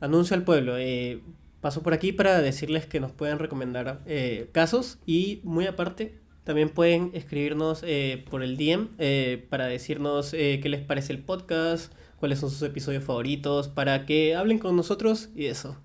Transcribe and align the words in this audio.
anuncio 0.00 0.36
al 0.36 0.44
pueblo. 0.44 0.76
Eh, 0.78 1.22
paso 1.60 1.82
por 1.82 1.92
aquí 1.92 2.12
para 2.12 2.40
decirles 2.40 2.86
que 2.86 3.00
nos 3.00 3.12
pueden 3.12 3.38
recomendar 3.38 4.00
eh, 4.06 4.48
casos 4.52 4.98
y 5.06 5.40
muy 5.44 5.66
aparte 5.66 6.18
también 6.48 6.70
pueden 6.70 7.10
escribirnos 7.12 7.82
eh, 7.82 8.24
por 8.30 8.42
el 8.42 8.56
DM 8.56 8.88
eh, 8.96 9.46
para 9.50 9.66
decirnos 9.66 10.32
eh, 10.32 10.60
qué 10.62 10.70
les 10.70 10.80
parece 10.80 11.12
el 11.12 11.18
podcast, 11.18 11.92
cuáles 12.18 12.38
son 12.38 12.48
sus 12.48 12.62
episodios 12.62 13.04
favoritos, 13.04 13.68
para 13.68 14.06
que 14.06 14.34
hablen 14.34 14.58
con 14.58 14.74
nosotros 14.74 15.28
y 15.36 15.44
eso. 15.44 15.76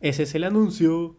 Ese 0.00 0.22
es 0.22 0.34
el 0.34 0.44
anuncio. 0.44 1.18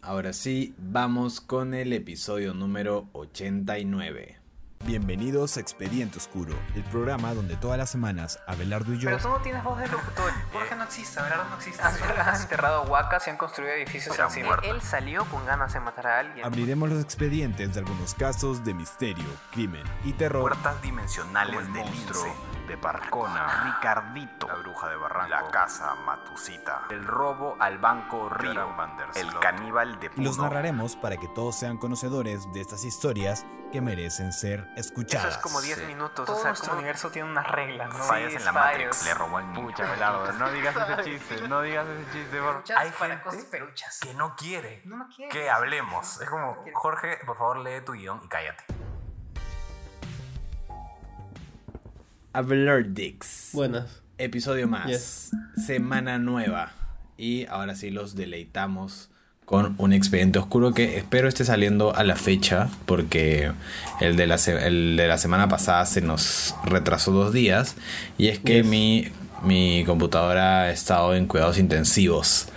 Ahora 0.00 0.32
sí, 0.32 0.74
vamos 0.78 1.42
con 1.42 1.74
el 1.74 1.92
episodio 1.92 2.54
número 2.54 3.10
89. 3.12 4.35
Bienvenidos 4.84 5.56
a 5.56 5.60
Expediente 5.60 6.18
Oscuro, 6.18 6.54
el 6.76 6.84
programa 6.84 7.34
donde 7.34 7.56
todas 7.56 7.76
las 7.76 7.90
semanas 7.90 8.38
Abelardo 8.46 8.92
y 8.92 8.98
yo 8.98 9.10
Pero 9.10 9.20
tú 9.20 9.28
no 9.30 9.38
tienes 9.40 9.64
voz 9.64 9.78
de 9.80 9.88
locutor. 9.88 10.30
Jorge 10.52 10.76
no 10.76 10.84
existe, 10.84 11.18
Abelardo 11.18 11.44
no 11.48 11.56
existe. 11.56 11.82
Han, 11.82 12.40
enterrado 12.40 12.82
huacas 12.84 13.26
y 13.26 13.30
han 13.30 13.36
construido 13.36 13.72
edificios 13.72 14.16
encima. 14.16 14.46
muerto. 14.48 14.70
Él 14.70 14.80
salió 14.82 15.24
con 15.24 15.44
ganas 15.44 15.72
de 15.72 15.80
matar 15.80 16.06
a 16.06 16.18
alguien. 16.20 16.46
abriremos 16.46 16.88
los 16.88 17.02
expedientes 17.02 17.74
de 17.74 17.80
algunos 17.80 18.14
casos 18.14 18.64
de 18.64 18.74
misterio, 18.74 19.26
crimen 19.50 19.82
y 20.04 20.12
terror. 20.12 20.42
Puertas 20.42 20.80
dimensionales 20.82 21.58
el 21.58 21.72
del 21.72 21.84
monstruo 21.84 22.36
de 22.68 22.76
Parcona, 22.76 23.74
Ricardito. 23.76 24.46
la 24.46 24.54
bruja 24.54 24.88
de 24.88 24.96
Barranco, 24.96 25.30
La 25.30 25.50
casa 25.50 25.94
Matusita, 26.04 26.82
El 26.90 27.04
robo 27.04 27.56
al 27.58 27.78
banco 27.78 28.28
Río. 28.28 28.52
El 29.14 29.38
caníbal 29.40 29.98
de 29.98 30.10
Y 30.16 30.22
los 30.22 30.36
Puno. 30.36 30.48
narraremos 30.48 30.94
para 30.96 31.16
que 31.16 31.28
todos 31.28 31.56
sean 31.56 31.76
conocedores 31.76 32.52
de 32.52 32.60
estas 32.60 32.84
historias 32.84 33.44
que 33.76 33.82
merecen 33.82 34.32
ser 34.32 34.60
Eso 34.74 34.88
escuchadas. 34.88 35.34
es 35.34 35.38
como 35.42 35.60
10 35.60 35.76
Sí. 35.80 35.84
minutos. 35.84 36.24
Todo 36.24 36.36
o 36.36 36.40
sea, 36.40 36.48
nuestro 36.48 36.70
como- 36.70 36.78
universo 36.78 37.10
tiene 37.10 37.28
unas 37.28 37.46
reglas, 37.46 37.90
¿no? 37.92 38.04
Fallas 38.04 38.30
Sí, 38.30 38.38
en 38.38 38.44
la. 38.46 38.52
Matrix. 38.52 39.04
Le 39.04 39.12
robó 39.12 39.36
al 39.36 39.52
niño. 39.52 39.66
Pucha, 39.66 40.32
no 40.38 40.50
digas 40.50 40.74
ese 40.76 41.04
chiste, 41.04 41.46
no 41.48 41.60
digas 41.60 41.86
ese 41.86 42.10
chiste, 42.10 42.40
por 42.40 42.64
Hay 42.74 42.90
para 42.92 43.08
gente 43.18 43.22
cosas 43.22 43.44
peruchas. 43.44 43.98
que 44.00 44.14
no 44.14 44.34
quiere 44.34 44.80
No, 44.86 44.96
no 44.96 45.08
quiere. 45.14 45.30
que 45.30 45.50
hablemos. 45.50 46.22
Es 46.22 46.30
como, 46.30 46.56
Jorge, 46.72 47.18
por 47.26 47.36
favor, 47.36 47.58
lee 47.58 47.82
tu 47.84 47.92
guion 47.92 48.18
y 48.24 48.28
cállate. 48.28 48.64
Abelardix. 52.32 53.50
Buenas. 53.52 54.02
Episodio 54.16 54.68
más. 54.68 54.86
Yes. 54.86 55.30
Semana 55.66 56.18
nueva. 56.18 56.72
Y 57.18 57.44
ahora 57.46 57.74
sí 57.74 57.90
los 57.90 58.14
deleitamos 58.14 59.10
con 59.46 59.76
un 59.78 59.92
expediente 59.92 60.38
oscuro 60.40 60.74
que 60.74 60.98
espero 60.98 61.28
esté 61.28 61.44
saliendo 61.44 61.94
a 61.94 62.02
la 62.02 62.16
fecha 62.16 62.68
porque 62.84 63.52
el 64.00 64.16
de 64.16 64.26
la, 64.26 64.34
el 64.34 64.96
de 64.96 65.06
la 65.06 65.18
semana 65.18 65.48
pasada 65.48 65.86
se 65.86 66.00
nos 66.00 66.54
retrasó 66.64 67.12
dos 67.12 67.32
días 67.32 67.76
y 68.18 68.26
es 68.28 68.40
que 68.40 68.56
Yes. 68.56 68.66
mi, 68.66 69.06
mi 69.44 69.84
computadora 69.86 70.62
ha 70.62 70.70
estado 70.72 71.14
en 71.14 71.26
cuidados 71.26 71.58
intensivos 71.58 72.48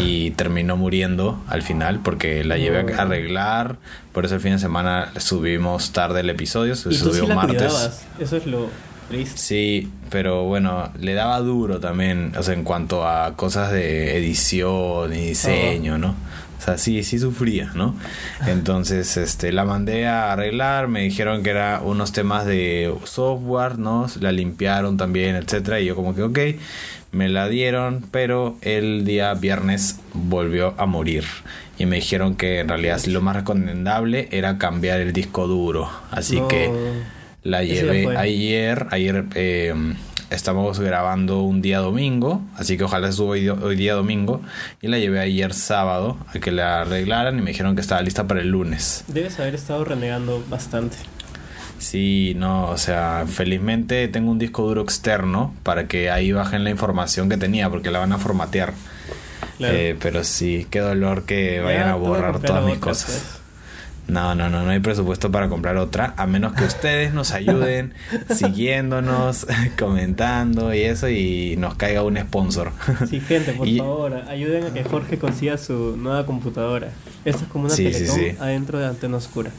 y 0.00 0.30
terminó 0.36 0.76
muriendo 0.76 1.40
al 1.46 1.62
final 1.62 2.00
porque 2.00 2.42
la 2.42 2.58
llevé 2.58 2.92
a 2.92 3.02
arreglar 3.02 3.76
por 4.12 4.24
eso 4.24 4.34
el 4.34 4.40
fin 4.40 4.52
de 4.52 4.58
semana 4.58 5.12
subimos 5.18 5.92
tarde 5.92 6.20
el 6.20 6.30
episodio 6.30 6.74
se 6.74 6.88
Y 6.92 6.98
tú 6.98 7.04
subió 7.10 7.22
sí 7.22 7.28
la 7.28 7.34
martes 7.36 7.56
cuidabas. 7.62 8.02
Eso 8.18 8.36
es 8.36 8.46
lo 8.46 8.68
triste. 9.08 9.38
Sí, 9.38 9.90
pero 10.10 10.44
bueno, 10.44 10.90
le 10.98 11.14
daba 11.14 11.38
duro 11.40 11.80
también, 11.80 12.32
o 12.36 12.42
sea, 12.42 12.54
en 12.54 12.64
cuanto 12.64 13.06
a 13.06 13.36
cosas 13.36 13.72
de 13.72 14.16
edición 14.18 15.12
y 15.14 15.28
diseño, 15.28 15.98
¿no? 15.98 16.14
O 16.58 16.64
sea, 16.64 16.78
sí, 16.78 17.02
sí 17.02 17.18
sufría, 17.18 17.72
¿no? 17.74 17.96
Entonces, 18.46 19.16
este, 19.16 19.50
la 19.52 19.64
mandé 19.64 20.06
a 20.06 20.32
arreglar, 20.32 20.86
me 20.88 21.00
dijeron 21.02 21.42
que 21.42 21.50
era 21.50 21.80
unos 21.84 22.12
temas 22.12 22.46
de 22.46 22.94
software, 23.04 23.78
¿no? 23.78 24.06
La 24.20 24.30
limpiaron 24.32 24.96
también, 24.96 25.34
etcétera, 25.36 25.80
y 25.80 25.86
yo 25.86 25.96
como 25.96 26.14
que, 26.14 26.22
ok, 26.22 26.38
me 27.10 27.28
la 27.28 27.48
dieron, 27.48 28.04
pero 28.10 28.56
el 28.62 29.04
día 29.04 29.34
viernes 29.34 29.98
volvió 30.14 30.74
a 30.78 30.86
morir. 30.86 31.24
Y 31.78 31.86
me 31.86 31.96
dijeron 31.96 32.36
que 32.36 32.60
en 32.60 32.68
realidad 32.68 33.00
lo 33.06 33.20
más 33.22 33.34
recomendable 33.34 34.28
era 34.30 34.56
cambiar 34.56 35.00
el 35.00 35.12
disco 35.12 35.48
duro. 35.48 35.90
Así 36.12 36.38
No. 36.40 36.46
que 36.48 36.70
la 37.42 37.62
llevé 37.64 38.16
ayer, 38.16 38.86
ayer 38.90 39.24
eh, 39.34 39.74
estamos 40.30 40.78
grabando 40.80 41.42
un 41.42 41.60
día 41.62 41.78
domingo, 41.80 42.42
así 42.56 42.76
que 42.76 42.84
ojalá 42.84 43.10
suba 43.12 43.30
hoy, 43.32 43.48
hoy 43.48 43.76
día 43.76 43.94
domingo. 43.94 44.40
Y 44.80 44.88
la 44.88 44.98
llevé 44.98 45.20
ayer 45.20 45.52
sábado 45.54 46.16
a 46.28 46.38
que 46.38 46.50
la 46.52 46.82
arreglaran 46.82 47.38
y 47.38 47.42
me 47.42 47.50
dijeron 47.50 47.74
que 47.74 47.80
estaba 47.80 48.02
lista 48.02 48.26
para 48.26 48.40
el 48.40 48.48
lunes. 48.48 49.04
Debes 49.08 49.38
haber 49.40 49.54
estado 49.54 49.84
renegando 49.84 50.42
bastante. 50.48 50.96
Sí, 51.78 52.34
no, 52.36 52.68
o 52.68 52.78
sea, 52.78 53.24
felizmente 53.26 54.06
tengo 54.06 54.30
un 54.30 54.38
disco 54.38 54.62
duro 54.62 54.82
externo 54.82 55.52
para 55.64 55.88
que 55.88 56.10
ahí 56.10 56.30
bajen 56.30 56.62
la 56.62 56.70
información 56.70 57.28
que 57.28 57.36
tenía 57.36 57.68
porque 57.70 57.90
la 57.90 57.98
van 57.98 58.12
a 58.12 58.18
formatear. 58.18 58.72
Claro. 59.58 59.74
Eh, 59.76 59.96
pero 60.00 60.22
sí, 60.22 60.66
qué 60.70 60.78
dolor 60.78 61.24
que 61.24 61.56
Ya, 61.56 61.62
vayan 61.62 61.88
a 61.88 61.96
borrar 61.96 62.38
todas 62.40 62.64
mis 62.64 62.78
cosas. 62.78 63.10
pues. 63.10 63.41
No, 64.08 64.34
no, 64.34 64.50
no, 64.50 64.62
no 64.64 64.70
hay 64.70 64.80
presupuesto 64.80 65.30
para 65.30 65.48
comprar 65.48 65.76
otra, 65.76 66.12
a 66.16 66.26
menos 66.26 66.52
que 66.54 66.64
ustedes 66.64 67.14
nos 67.14 67.30
ayuden 67.32 67.94
siguiéndonos, 68.34 69.46
comentando 69.78 70.74
y 70.74 70.80
eso 70.82 71.08
y 71.08 71.56
nos 71.56 71.76
caiga 71.76 72.02
un 72.02 72.18
sponsor. 72.18 72.72
Sí, 73.08 73.20
gente, 73.20 73.52
por 73.52 73.66
Y- 73.68 73.78
favor, 73.78 74.14
ayuden 74.28 74.64
a 74.66 74.74
que 74.74 74.84
Jorge 74.84 75.18
consiga 75.18 75.56
su 75.56 75.96
nueva 75.96 76.26
computadora. 76.26 76.88
Esto 77.24 77.44
es 77.44 77.48
como 77.50 77.66
una 77.66 77.74
Sí, 77.74 77.92
sí. 77.94 78.36
adentro 78.40 78.78
de 78.78 78.86
Antena 78.86 79.16
Oscura. 79.16 79.50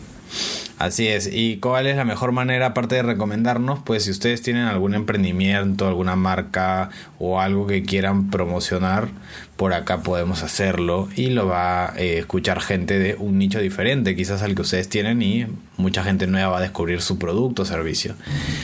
Así 0.79 1.07
es. 1.07 1.29
¿Y 1.31 1.57
cuál 1.57 1.87
es 1.87 1.95
la 1.95 2.03
mejor 2.03 2.31
manera, 2.31 2.67
aparte 2.67 2.95
de 2.95 3.03
recomendarnos? 3.03 3.79
Pues 3.83 4.03
si 4.03 4.11
ustedes 4.11 4.41
tienen 4.41 4.65
algún 4.65 4.95
emprendimiento, 4.95 5.87
alguna 5.87 6.15
marca 6.15 6.89
o 7.19 7.39
algo 7.39 7.67
que 7.67 7.83
quieran 7.83 8.29
promocionar, 8.29 9.09
por 9.55 9.73
acá 9.73 10.01
podemos 10.01 10.43
hacerlo 10.43 11.07
y 11.15 11.27
lo 11.27 11.47
va 11.47 11.91
a 11.91 11.97
eh, 11.97 12.17
escuchar 12.17 12.59
gente 12.59 12.97
de 12.99 13.15
un 13.15 13.37
nicho 13.37 13.59
diferente, 13.59 14.15
quizás 14.15 14.41
al 14.41 14.55
que 14.55 14.63
ustedes 14.63 14.89
tienen 14.89 15.21
y 15.21 15.45
mucha 15.77 16.03
gente 16.03 16.27
nueva 16.27 16.49
va 16.49 16.57
a 16.57 16.61
descubrir 16.61 17.01
su 17.01 17.19
producto 17.19 17.61
o 17.61 17.65
servicio. 17.65 18.15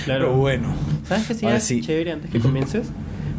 Claro. 0.05 0.25
Pero 0.25 0.37
bueno. 0.37 0.73
¿Sabes 1.07 1.27
qué 1.27 1.33
sería 1.35 1.59
sí. 1.59 1.81
chévere 1.81 2.11
antes 2.11 2.31
que 2.31 2.39
comiences? 2.39 2.87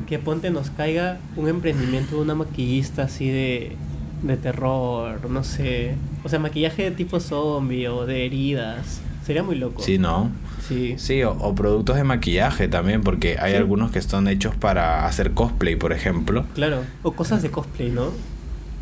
Que 0.09 0.19
ponte 0.19 0.51
nos 0.51 0.71
caiga 0.71 1.19
un 1.37 1.49
emprendimiento 1.49 2.17
de 2.17 2.23
una 2.23 2.35
maquillista 2.35 3.03
así 3.03 3.29
de, 3.29 3.77
de 4.23 4.37
terror, 4.37 5.29
no 5.31 5.45
sé. 5.45 5.95
O 6.25 6.29
sea, 6.29 6.39
maquillaje 6.39 6.85
de 6.85 6.91
tipo 6.91 7.21
zombie 7.21 7.89
o 7.89 8.07
de 8.07 8.27
heridas. 8.27 9.01
Sería 9.27 9.43
muy 9.43 9.57
loco. 9.57 9.83
Sí, 9.83 9.99
¿no? 9.99 10.31
Sí. 10.67 10.95
Sí, 10.99 11.23
o, 11.23 11.33
o 11.33 11.55
productos 11.55 11.97
de 11.97 12.05
maquillaje 12.05 12.69
también, 12.69 13.03
porque 13.03 13.37
hay 13.39 13.53
Sí. 13.53 13.57
algunos 13.59 13.91
que 13.91 13.99
están 13.99 14.29
hechos 14.29 14.55
para 14.57 15.07
hacer 15.07 15.33
cosplay, 15.33 15.77
por 15.77 15.93
ejemplo. 15.93 16.45
Claro. 16.55 16.83
O 17.03 17.13
cosas 17.13 17.43
de 17.43 17.51
cosplay, 17.51 17.91
¿no? 17.91 18.11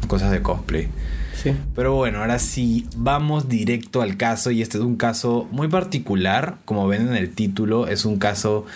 Cosas 0.07 0.31
de 0.31 0.43
cosplay. 0.43 0.89
Sí. 1.35 1.53
Pero 1.75 1.95
bueno, 1.95 2.19
ahora 2.19 2.39
sí, 2.41 2.87
vamos 2.97 3.49
directo 3.49 4.03
al 4.03 4.17
caso 4.17 4.51
y 4.51 4.61
este 4.63 4.79
es 4.79 4.85
un 4.85 4.97
caso 4.97 5.47
muy 5.53 5.69
particular, 5.69 6.57
como 6.65 6.89
ven 6.89 7.09
en 7.09 7.15
el 7.17 7.31
título, 7.31 7.87
es 7.87 8.05
un 8.05 8.19
caso 8.19 8.67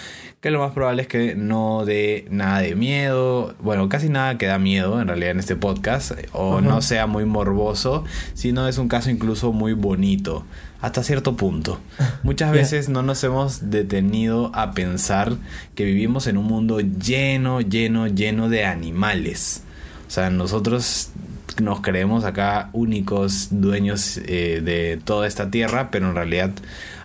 que 0.42 0.50
lo 0.50 0.58
más 0.58 0.72
probable 0.72 1.02
es 1.02 1.08
que 1.08 1.36
no 1.36 1.84
dé 1.84 2.26
nada 2.28 2.58
de 2.58 2.74
miedo, 2.74 3.54
bueno, 3.60 3.88
casi 3.88 4.08
nada 4.08 4.38
que 4.38 4.46
da 4.46 4.58
miedo 4.58 5.00
en 5.00 5.06
realidad 5.06 5.30
en 5.30 5.38
este 5.38 5.54
podcast, 5.54 6.10
o 6.32 6.58
Ajá. 6.58 6.66
no 6.66 6.82
sea 6.82 7.06
muy 7.06 7.24
morboso, 7.24 8.04
sino 8.34 8.66
es 8.66 8.76
un 8.76 8.88
caso 8.88 9.08
incluso 9.08 9.52
muy 9.52 9.72
bonito, 9.72 10.44
hasta 10.80 11.04
cierto 11.04 11.36
punto. 11.36 11.78
Muchas 12.24 12.50
veces 12.50 12.88
no 12.88 13.04
nos 13.04 13.22
hemos 13.22 13.70
detenido 13.70 14.50
a 14.52 14.72
pensar 14.72 15.36
que 15.76 15.84
vivimos 15.84 16.26
en 16.26 16.36
un 16.36 16.46
mundo 16.46 16.80
lleno, 16.80 17.60
lleno, 17.60 18.08
lleno 18.08 18.48
de 18.48 18.64
animales. 18.64 19.62
O 20.08 20.10
sea, 20.10 20.28
nosotros 20.28 21.12
nos 21.60 21.80
creemos 21.80 22.24
acá 22.24 22.70
únicos 22.72 23.48
dueños 23.50 24.18
eh, 24.26 24.60
de 24.64 24.98
toda 25.04 25.26
esta 25.26 25.50
tierra, 25.50 25.90
pero 25.90 26.08
en 26.08 26.14
realidad 26.14 26.50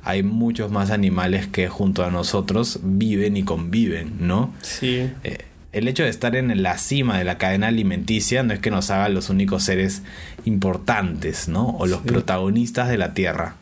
hay 0.03 0.23
muchos 0.23 0.71
más 0.71 0.91
animales 0.91 1.47
que 1.47 1.67
junto 1.69 2.03
a 2.05 2.11
nosotros 2.11 2.79
viven 2.83 3.35
y 3.37 3.43
conviven, 3.43 4.13
¿no? 4.19 4.53
Sí. 4.61 5.09
Eh, 5.23 5.45
el 5.73 5.87
hecho 5.87 6.03
de 6.03 6.09
estar 6.09 6.35
en 6.35 6.63
la 6.63 6.77
cima 6.77 7.17
de 7.17 7.23
la 7.25 7.37
cadena 7.37 7.67
alimenticia 7.67 8.41
no 8.41 8.53
es 8.53 8.59
que 8.59 8.71
nos 8.71 8.89
haga 8.89 9.09
los 9.09 9.29
únicos 9.29 9.63
seres 9.63 10.01
importantes, 10.45 11.47
¿no? 11.47 11.67
O 11.77 11.85
los 11.85 11.99
Sí. 12.01 12.07
protagonistas 12.07 12.89
de 12.89 12.97
la 12.97 13.13
tierra. 13.13 13.55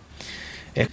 Es, 0.76 0.88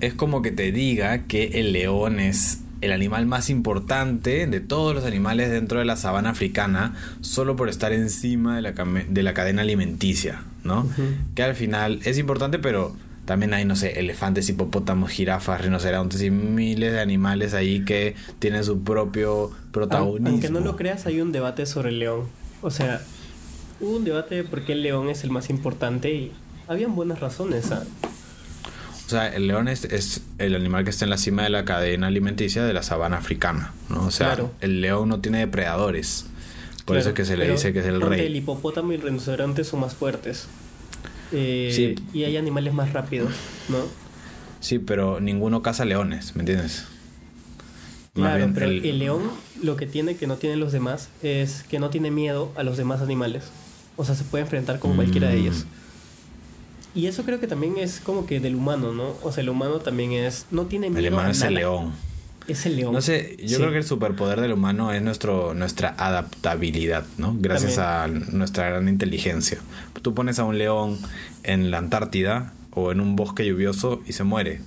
es 0.00 0.14
como 0.14 0.42
que 0.42 0.52
te 0.52 0.72
diga 0.72 1.24
que 1.26 1.60
el 1.60 1.72
león 1.72 2.18
es 2.20 2.60
el 2.84 2.92
animal 2.92 3.26
más 3.26 3.50
importante 3.50 4.46
de 4.46 4.60
todos 4.60 4.94
los 4.94 5.04
animales 5.04 5.50
dentro 5.50 5.78
de 5.78 5.84
la 5.84 5.96
sabana 5.96 6.30
africana 6.30 6.94
solo 7.20 7.56
por 7.56 7.68
estar 7.68 7.92
encima 7.92 8.56
de 8.56 8.62
la, 8.62 8.72
de 8.72 9.22
la 9.22 9.34
cadena 9.34 9.62
alimenticia, 9.62 10.42
¿no? 10.62 10.88
Que 11.34 11.42
al 11.42 11.54
final 11.54 12.00
es 12.04 12.18
importante, 12.18 12.58
pero 12.58 12.94
también 13.24 13.54
hay, 13.54 13.64
no 13.64 13.74
sé, 13.74 13.98
elefantes, 13.98 14.48
hipopótamos, 14.48 15.10
jirafas, 15.10 15.60
rinocerontes 15.62 16.22
y 16.22 16.30
miles 16.30 16.92
de 16.92 17.00
animales 17.00 17.54
ahí 17.54 17.84
que 17.84 18.14
tienen 18.38 18.64
su 18.64 18.82
propio 18.82 19.50
protagonismo. 19.72 20.28
Aunque 20.28 20.50
no 20.50 20.60
lo 20.60 20.76
creas, 20.76 21.06
hay 21.06 21.20
un 21.20 21.32
debate 21.32 21.64
sobre 21.64 21.88
el 21.88 21.98
león. 22.00 22.24
O 22.60 22.70
sea, 22.70 23.00
hubo 23.80 23.96
un 23.96 24.04
debate 24.04 24.34
de 24.34 24.44
por 24.44 24.64
qué 24.64 24.72
el 24.72 24.82
león 24.82 25.08
es 25.08 25.24
el 25.24 25.30
más 25.30 25.48
importante 25.48 26.12
y 26.12 26.32
habían 26.68 26.94
buenas 26.94 27.20
razones. 27.20 27.72
¿ah? 27.72 27.84
O 29.06 29.10
sea, 29.10 29.28
el 29.28 29.46
león 29.46 29.68
es, 29.68 29.84
es 29.84 30.22
el 30.38 30.54
animal 30.54 30.84
que 30.84 30.90
está 30.90 31.04
en 31.04 31.10
la 31.10 31.18
cima 31.18 31.42
de 31.42 31.50
la 31.50 31.64
cadena 31.64 32.06
alimenticia 32.06 32.64
de 32.64 32.72
la 32.72 32.82
sabana 32.82 33.18
africana, 33.18 33.72
¿no? 33.90 34.06
O 34.06 34.10
sea, 34.10 34.28
Claro. 34.28 34.52
el 34.60 34.80
león 34.80 35.08
no 35.10 35.20
tiene 35.20 35.38
depredadores. 35.40 36.26
Por 36.86 36.96
eso 36.96 37.10
es 37.10 37.14
que 37.14 37.24
se 37.24 37.36
le 37.36 37.50
dice 37.50 37.72
que 37.72 37.80
es 37.80 37.86
el 37.86 38.00
rey. 38.00 38.20
El 38.26 38.36
hipopótamo 38.36 38.92
y 38.92 38.96
el 38.96 39.02
rinoceronte 39.02 39.64
son 39.64 39.80
más 39.80 39.94
fuertes. 39.94 40.46
Eh, 41.32 41.70
Sí. 41.74 41.94
Y 42.18 42.24
hay 42.24 42.36
animales 42.36 42.72
más 42.74 42.92
rápidos, 42.92 43.32
¿no? 43.68 43.78
Sí, 44.60 44.78
pero 44.78 45.20
ninguno 45.20 45.62
caza 45.62 45.84
leones, 45.84 46.34
¿me 46.36 46.40
entiendes? 46.42 46.84
Más 48.14 48.28
Claro, 48.30 48.36
bien 48.36 48.54
pero 48.54 48.66
el- 48.66 48.84
el... 48.86 48.98
león 48.98 49.22
lo 49.62 49.76
que 49.76 49.86
tiene 49.86 50.16
que 50.16 50.26
no 50.26 50.36
tienen 50.36 50.60
los 50.60 50.72
demás 50.72 51.08
es 51.22 51.64
que 51.68 51.78
no 51.78 51.90
tiene 51.90 52.10
miedo 52.10 52.52
a 52.56 52.62
los 52.62 52.76
demás 52.76 53.00
animales. 53.02 53.44
O 53.96 54.04
sea, 54.04 54.14
se 54.14 54.24
puede 54.24 54.44
enfrentar 54.44 54.78
con 54.78 54.94
cualquiera 54.96 55.28
de 55.28 55.36
Mm. 55.36 55.40
ellos. 55.40 55.66
Y 56.94 57.06
eso 57.06 57.24
creo 57.24 57.40
que 57.40 57.46
también 57.48 57.76
es 57.78 58.00
como 58.00 58.24
que 58.26 58.38
del 58.40 58.54
humano, 58.54 58.92
¿no? 58.92 59.14
O 59.22 59.32
sea, 59.32 59.42
el 59.42 59.48
humano 59.48 59.80
también 59.80 60.12
es... 60.12 60.46
No 60.50 60.66
tiene 60.66 60.90
miedo 60.90 61.06
el 61.06 61.12
humano 61.12 61.28
a 61.28 61.32
es 61.32 61.38
nada. 61.38 61.48
el 61.48 61.54
león. 61.56 61.92
Es 62.46 62.66
el 62.66 62.76
león. 62.76 62.92
No 62.92 63.00
sé, 63.00 63.36
yo 63.40 63.48
Sí. 63.48 63.56
creo 63.56 63.70
que 63.72 63.78
el 63.78 63.84
superpoder 63.84 64.40
del 64.40 64.52
humano 64.52 64.92
es 64.92 65.02
nuestro, 65.02 65.54
nuestra 65.54 65.94
adaptabilidad, 65.98 67.04
¿no? 67.18 67.34
Gracias 67.38 67.78
a 67.78 68.06
nuestra 68.06 68.68
gran 68.68 68.88
inteligencia. 68.88 69.58
Tú 70.02 70.14
pones 70.14 70.38
a 70.38 70.44
un 70.44 70.58
león 70.58 70.98
en 71.42 71.70
la 71.70 71.78
Antártida 71.78 72.52
o 72.70 72.92
en 72.92 73.00
un 73.00 73.16
bosque 73.16 73.46
lluvioso 73.46 74.02
y 74.06 74.12
se 74.12 74.24
muere. 74.24 74.60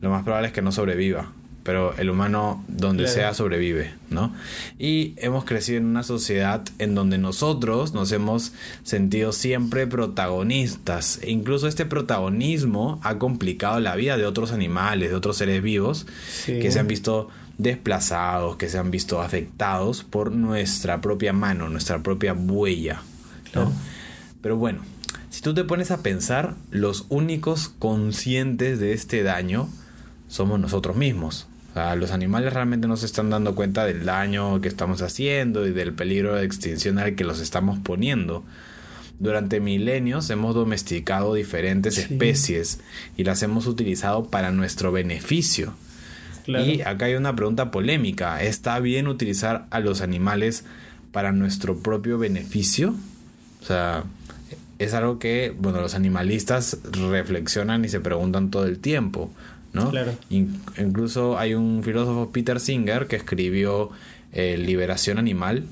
Lo 0.00 0.10
más 0.10 0.24
probable 0.24 0.48
es 0.48 0.54
que 0.54 0.60
no 0.62 0.72
sobreviva. 0.72 1.32
Pero 1.68 1.94
el 1.98 2.08
humano, 2.08 2.64
donde 2.66 3.02
Claro. 3.04 3.14
sea, 3.14 3.34
sobrevive, 3.34 3.92
¿no? 4.08 4.32
Y 4.78 5.12
hemos 5.18 5.44
crecido 5.44 5.76
en 5.76 5.84
una 5.84 6.02
sociedad 6.02 6.62
en 6.78 6.94
donde 6.94 7.18
nosotros 7.18 7.92
nos 7.92 8.10
hemos 8.10 8.52
sentido 8.84 9.32
siempre 9.32 9.86
protagonistas. 9.86 11.18
E 11.22 11.30
incluso 11.30 11.68
este 11.68 11.84
protagonismo 11.84 13.00
ha 13.02 13.18
complicado 13.18 13.80
la 13.80 13.96
vida 13.96 14.16
de 14.16 14.24
otros 14.24 14.50
animales, 14.52 15.10
de 15.10 15.16
otros 15.16 15.36
seres 15.36 15.62
vivos, 15.62 16.06
Sí. 16.30 16.58
que 16.58 16.70
se 16.70 16.78
han 16.80 16.88
visto 16.88 17.28
desplazados, 17.58 18.56
que 18.56 18.70
se 18.70 18.78
han 18.78 18.90
visto 18.90 19.20
afectados 19.20 20.04
por 20.04 20.32
nuestra 20.32 21.02
propia 21.02 21.34
mano, 21.34 21.68
nuestra 21.68 22.02
propia 22.02 22.32
huella. 22.32 23.02
¿no? 23.54 23.64
Claro. 23.64 23.72
Pero 24.40 24.56
bueno, 24.56 24.80
si 25.28 25.42
tú 25.42 25.52
te 25.52 25.64
pones 25.64 25.90
a 25.90 26.02
pensar, 26.02 26.54
los 26.70 27.04
únicos 27.10 27.68
conscientes 27.78 28.78
de 28.80 28.94
este 28.94 29.22
daño 29.22 29.68
somos 30.28 30.58
nosotros 30.60 30.96
mismos. 30.96 31.46
O 31.70 31.74
sea, 31.74 31.94
los 31.96 32.10
animales 32.10 32.52
realmente 32.52 32.88
no 32.88 32.96
se 32.96 33.06
están 33.06 33.30
dando 33.30 33.54
cuenta 33.54 33.84
del 33.84 34.04
daño 34.04 34.60
que 34.60 34.68
estamos 34.68 35.02
haciendo 35.02 35.66
y 35.66 35.72
del 35.72 35.92
peligro 35.92 36.34
de 36.34 36.44
extinción 36.44 36.98
al 36.98 37.14
que 37.14 37.24
los 37.24 37.40
estamos 37.40 37.78
poniendo. 37.78 38.44
Durante 39.20 39.60
milenios 39.60 40.30
hemos 40.30 40.54
domesticado 40.54 41.34
diferentes 41.34 41.94
Sí. 41.96 42.00
especies 42.02 42.80
y 43.16 43.24
las 43.24 43.42
hemos 43.42 43.66
utilizado 43.66 44.24
para 44.30 44.50
nuestro 44.52 44.92
beneficio. 44.92 45.74
Claro. 46.44 46.64
Y 46.64 46.80
acá 46.82 47.06
hay 47.06 47.14
una 47.14 47.36
pregunta 47.36 47.70
polémica. 47.70 48.42
¿Está 48.42 48.78
bien 48.80 49.06
utilizar 49.08 49.66
a 49.70 49.80
los 49.80 50.00
animales 50.00 50.64
para 51.12 51.32
nuestro 51.32 51.78
propio 51.80 52.16
beneficio? 52.16 52.94
O 53.60 53.64
sea, 53.66 54.04
es 54.78 54.94
algo 54.94 55.18
que, 55.18 55.54
bueno, 55.58 55.80
los 55.80 55.94
animalistas 55.94 56.78
reflexionan 56.92 57.84
y 57.84 57.88
se 57.88 58.00
preguntan 58.00 58.50
todo 58.50 58.64
el 58.66 58.78
tiempo, 58.78 59.30
¿no? 59.72 59.90
Claro. 59.90 60.12
In- 60.30 60.60
incluso 60.78 61.38
hay 61.38 61.54
un 61.54 61.82
filósofo, 61.82 62.30
Peter 62.32 62.60
Singer, 62.60 63.06
que 63.06 63.16
escribió 63.16 63.90
eh, 64.32 64.56
Liberación 64.58 65.18
Animal, 65.18 65.64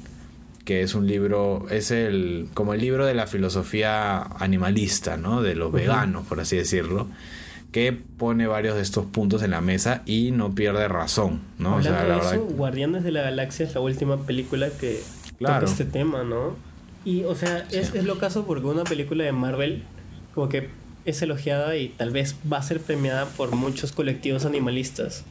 que 0.64 0.82
es 0.82 0.94
un 0.94 1.06
libro, 1.06 1.66
es 1.70 1.90
el, 1.90 2.48
como 2.54 2.74
el 2.74 2.80
libro 2.80 3.06
de 3.06 3.14
la 3.14 3.26
filosofía 3.26 4.22
animalista, 4.22 5.16
¿no? 5.16 5.42
De 5.42 5.54
los 5.54 5.70
veganos, 5.72 6.26
por 6.26 6.40
así 6.40 6.56
decirlo, 6.56 7.06
que 7.72 7.92
pone 7.92 8.46
varios 8.46 8.74
de 8.76 8.82
estos 8.82 9.06
puntos 9.06 9.42
en 9.42 9.50
la 9.52 9.60
mesa 9.60 10.02
y 10.06 10.30
no 10.32 10.54
pierde 10.54 10.88
razón, 10.88 11.40
¿no? 11.58 11.76
O 11.76 11.82
sea, 11.82 12.00
Hablando 12.00 12.08
la 12.08 12.14
de 12.14 12.20
verdad 12.20 12.34
eso, 12.48 12.56
Guardianes 12.56 13.04
de 13.04 13.12
la 13.12 13.22
Galaxia 13.22 13.66
es 13.66 13.74
la 13.74 13.80
última 13.80 14.16
película 14.26 14.68
que 14.80 15.00
Claro. 15.38 15.60
toca 15.66 15.70
este 15.72 15.84
tema, 15.84 16.24
¿no? 16.24 16.56
Y, 17.04 17.22
o 17.24 17.34
sea, 17.34 17.58
es, 17.70 17.88
Sí. 17.88 17.98
es 17.98 18.04
lo 18.04 18.18
caso 18.18 18.46
porque 18.46 18.66
una 18.66 18.84
película 18.84 19.22
de 19.24 19.32
Marvel 19.32 19.82
como 20.34 20.48
que 20.48 20.68
es 21.06 21.22
elogiada 21.22 21.76
y 21.76 21.88
tal 21.88 22.10
vez 22.10 22.36
va 22.50 22.58
a 22.58 22.62
ser 22.62 22.80
premiada 22.80 23.26
por 23.26 23.54
muchos 23.54 23.92
colectivos 23.92 24.44
animalistas. 24.44 25.24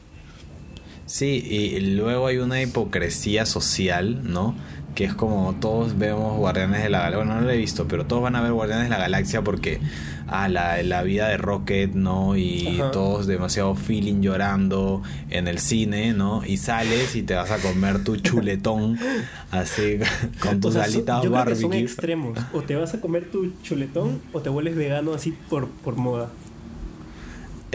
Sí, 1.06 1.46
y 1.48 1.78
luego 1.80 2.26
hay 2.26 2.38
una 2.38 2.60
hipocresía 2.60 3.46
social, 3.46 4.24
¿no? 4.24 4.56
Que 4.96 5.04
es 5.04 5.14
como 5.14 5.54
todos 5.60 5.98
vemos 5.98 6.38
Guardianes 6.38 6.82
de 6.82 6.88
la 6.88 6.98
Galaxia. 7.00 7.18
Bueno, 7.18 7.34
no 7.34 7.40
lo 7.42 7.50
he 7.50 7.56
visto, 7.58 7.86
pero 7.86 8.06
todos 8.06 8.22
van 8.22 8.34
a 8.34 8.40
ver 8.40 8.52
Guardianes 8.52 8.84
de 8.86 8.90
la 8.90 8.96
Galaxia 8.98 9.42
porque, 9.42 9.78
ah, 10.26 10.48
la, 10.48 10.82
la 10.82 11.02
vida 11.02 11.28
de 11.28 11.36
Rocket, 11.36 11.92
¿no? 11.92 12.34
Y 12.34 12.78
Ajá. 12.80 12.90
todos 12.92 13.26
demasiado 13.26 13.74
feeling 13.74 14.22
llorando 14.22 15.02
en 15.28 15.48
el 15.48 15.58
cine, 15.58 16.14
¿no? 16.14 16.44
Y 16.46 16.56
sales 16.56 17.14
y 17.14 17.22
te 17.22 17.34
vas 17.34 17.50
a 17.50 17.58
comer 17.58 18.02
tu 18.04 18.16
chuletón, 18.16 18.98
así, 19.50 19.98
con 20.40 20.56
O 20.56 20.60
tus 20.60 20.72
sea, 20.72 20.84
so- 20.86 20.88
alitas 20.90 21.22
yo 21.22 21.30
creo 21.30 21.44
que 21.44 21.54
son 21.56 21.62
barbecue. 21.70 21.80
extremos. 21.84 22.38
O 22.54 22.62
te 22.62 22.74
vas 22.74 22.94
a 22.94 23.00
comer 23.02 23.30
tu 23.30 23.52
chuletón 23.62 24.22
o 24.32 24.40
te 24.40 24.48
vuelves 24.48 24.76
vegano 24.76 25.12
así 25.12 25.34
por, 25.50 25.68
por 25.68 25.96
moda. 25.96 26.30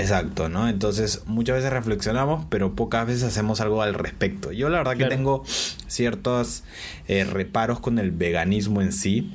Exacto, 0.02 0.50
¿no? 0.50 0.68
Entonces 0.68 1.24
muchas 1.28 1.58
veces 1.58 1.72
reflexionamos, 1.72 2.46
pero 2.50 2.74
pocas 2.76 3.06
veces 3.08 3.24
hacemos 3.24 3.62
algo 3.62 3.82
al 3.82 3.94
respecto. 3.94 4.52
Yo 4.52 4.70
la 4.70 4.80
verdad 4.80 4.96
Claro. 4.96 5.10
que 5.10 5.16
tengo 5.16 5.44
ciertos 5.88 6.64
eh, 7.08 7.24
reparos 7.24 7.80
con 7.80 8.00
el 8.00 8.12
veganismo 8.12 8.82
en 8.82 8.92
sí, 8.92 9.32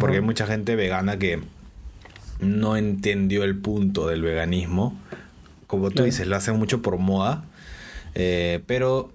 porque 0.00 0.16
hay 0.16 0.22
mucha 0.22 0.46
gente 0.46 0.74
vegana 0.76 1.18
que 1.18 1.40
no 2.40 2.76
entendió 2.76 3.44
el 3.44 3.56
punto 3.56 4.06
del 4.08 4.22
veganismo. 4.22 4.98
Como 5.66 5.88
tú 5.88 5.94
Claro. 5.96 6.06
dices, 6.06 6.26
lo 6.26 6.36
hacen 6.36 6.56
mucho 6.58 6.82
por 6.82 6.98
moda, 6.98 7.44
eh, 8.14 8.60
pero 8.66 9.12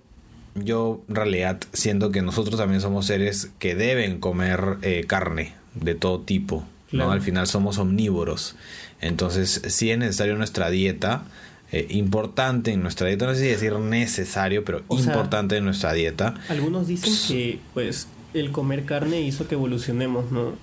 yo 0.56 1.02
en 1.08 1.16
realidad 1.16 1.60
siento 1.72 2.12
que 2.12 2.22
nosotros 2.22 2.58
también 2.58 2.82
somos 2.82 3.06
seres 3.06 3.52
que 3.60 3.74
deben 3.76 4.20
comer 4.20 4.78
eh, 4.82 5.06
carne 5.08 5.54
de 5.76 5.96
todo 5.96 6.20
tipo. 6.22 6.66
¿No? 6.92 7.12
Al 7.12 7.22
final 7.22 7.48
somos 7.48 7.78
omnívoros. 7.78 8.56
Entonces, 9.00 9.62
sí 9.68 9.92
es 9.92 9.98
necesario 9.98 10.36
nuestra 10.36 10.70
dieta, 10.70 11.24
eh, 11.72 11.88
importante 11.90 12.72
en 12.72 12.82
nuestra 12.82 13.08
dieta, 13.08 13.26
no 13.26 13.34
sé 13.34 13.42
si 13.42 13.48
decir 13.48 13.74
necesario, 13.74 14.66
pero 14.66 14.84
O 14.88 14.98
sea, 14.98 15.14
importante 15.14 15.58
en 15.58 15.66
nuestra 15.66 15.94
dieta. 15.94 16.36
Algunos 16.50 16.88
dicen 16.88 17.14
que 17.28 17.60
pues 17.74 18.08
el 18.34 18.52
comer 18.52 18.86
carne 18.86 19.22
hizo 19.22 19.48
que 19.48 19.56
evolucionemos, 19.56 20.32
¿no? 20.32 20.54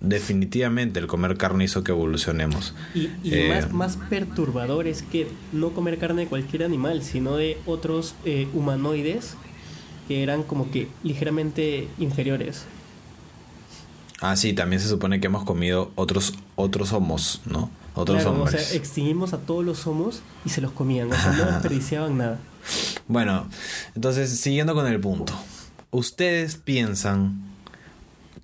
Definitivamente 0.00 0.98
el 0.98 1.06
comer 1.06 1.36
carne 1.36 1.64
hizo 1.64 1.84
que 1.84 1.92
evolucionemos. 1.92 2.74
Y, 2.94 3.10
y 3.22 3.34
Eh, 3.34 3.48
más, 3.48 3.72
más 3.72 3.96
perturbador 4.08 4.86
es 4.86 5.02
que 5.02 5.26
no 5.52 5.70
comer 5.70 5.98
carne 5.98 6.22
de 6.22 6.28
cualquier 6.28 6.64
animal, 6.64 7.02
sino 7.02 7.36
de 7.36 7.58
otros 7.66 8.14
eh, 8.24 8.48
humanoides 8.54 9.36
que 10.08 10.22
eran 10.22 10.42
como 10.42 10.70
que 10.70 10.88
ligeramente 11.02 11.86
inferiores. 11.98 12.64
Ah, 14.20 14.36
sí, 14.36 14.52
también 14.52 14.80
se 14.82 14.88
supone 14.88 15.18
que 15.20 15.26
hemos 15.26 15.44
comido 15.44 15.90
otros, 15.94 16.34
otros 16.56 16.92
homos, 16.92 17.40
¿no? 17.46 17.70
Otros 17.94 18.22
Claro, 18.22 18.36
o 18.38 18.42
hombres. 18.44 18.66
sea, 18.68 18.76
extinguimos 18.76 19.32
a 19.32 19.38
todos 19.38 19.64
los 19.64 19.86
homos 19.86 20.20
y 20.44 20.50
se 20.50 20.60
los 20.60 20.72
comían, 20.72 21.10
o 21.10 21.14
sea, 21.16 21.32
no 21.32 21.44
desperdiciaban 21.52 22.18
nada. 22.18 22.38
Bueno, 23.08 23.48
entonces, 23.94 24.38
siguiendo 24.38 24.74
con 24.74 24.86
el 24.86 25.00
punto. 25.00 25.32
¿Ustedes 25.90 26.56
piensan 26.56 27.40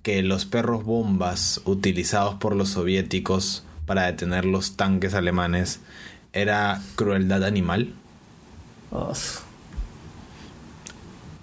que 0.03 0.21
los 0.23 0.45
perros 0.45 0.83
bombas 0.83 1.61
utilizados 1.65 2.35
por 2.35 2.55
los 2.55 2.69
soviéticos 2.69 3.63
para 3.85 4.05
detener 4.07 4.43
los 4.45 4.75
tanques 4.75 5.13
alemanes 5.13 5.79
era 6.33 6.81
crueldad 6.95 7.43
animal? 7.43 7.93
Oh, 8.91 9.13
sí, 9.15 9.37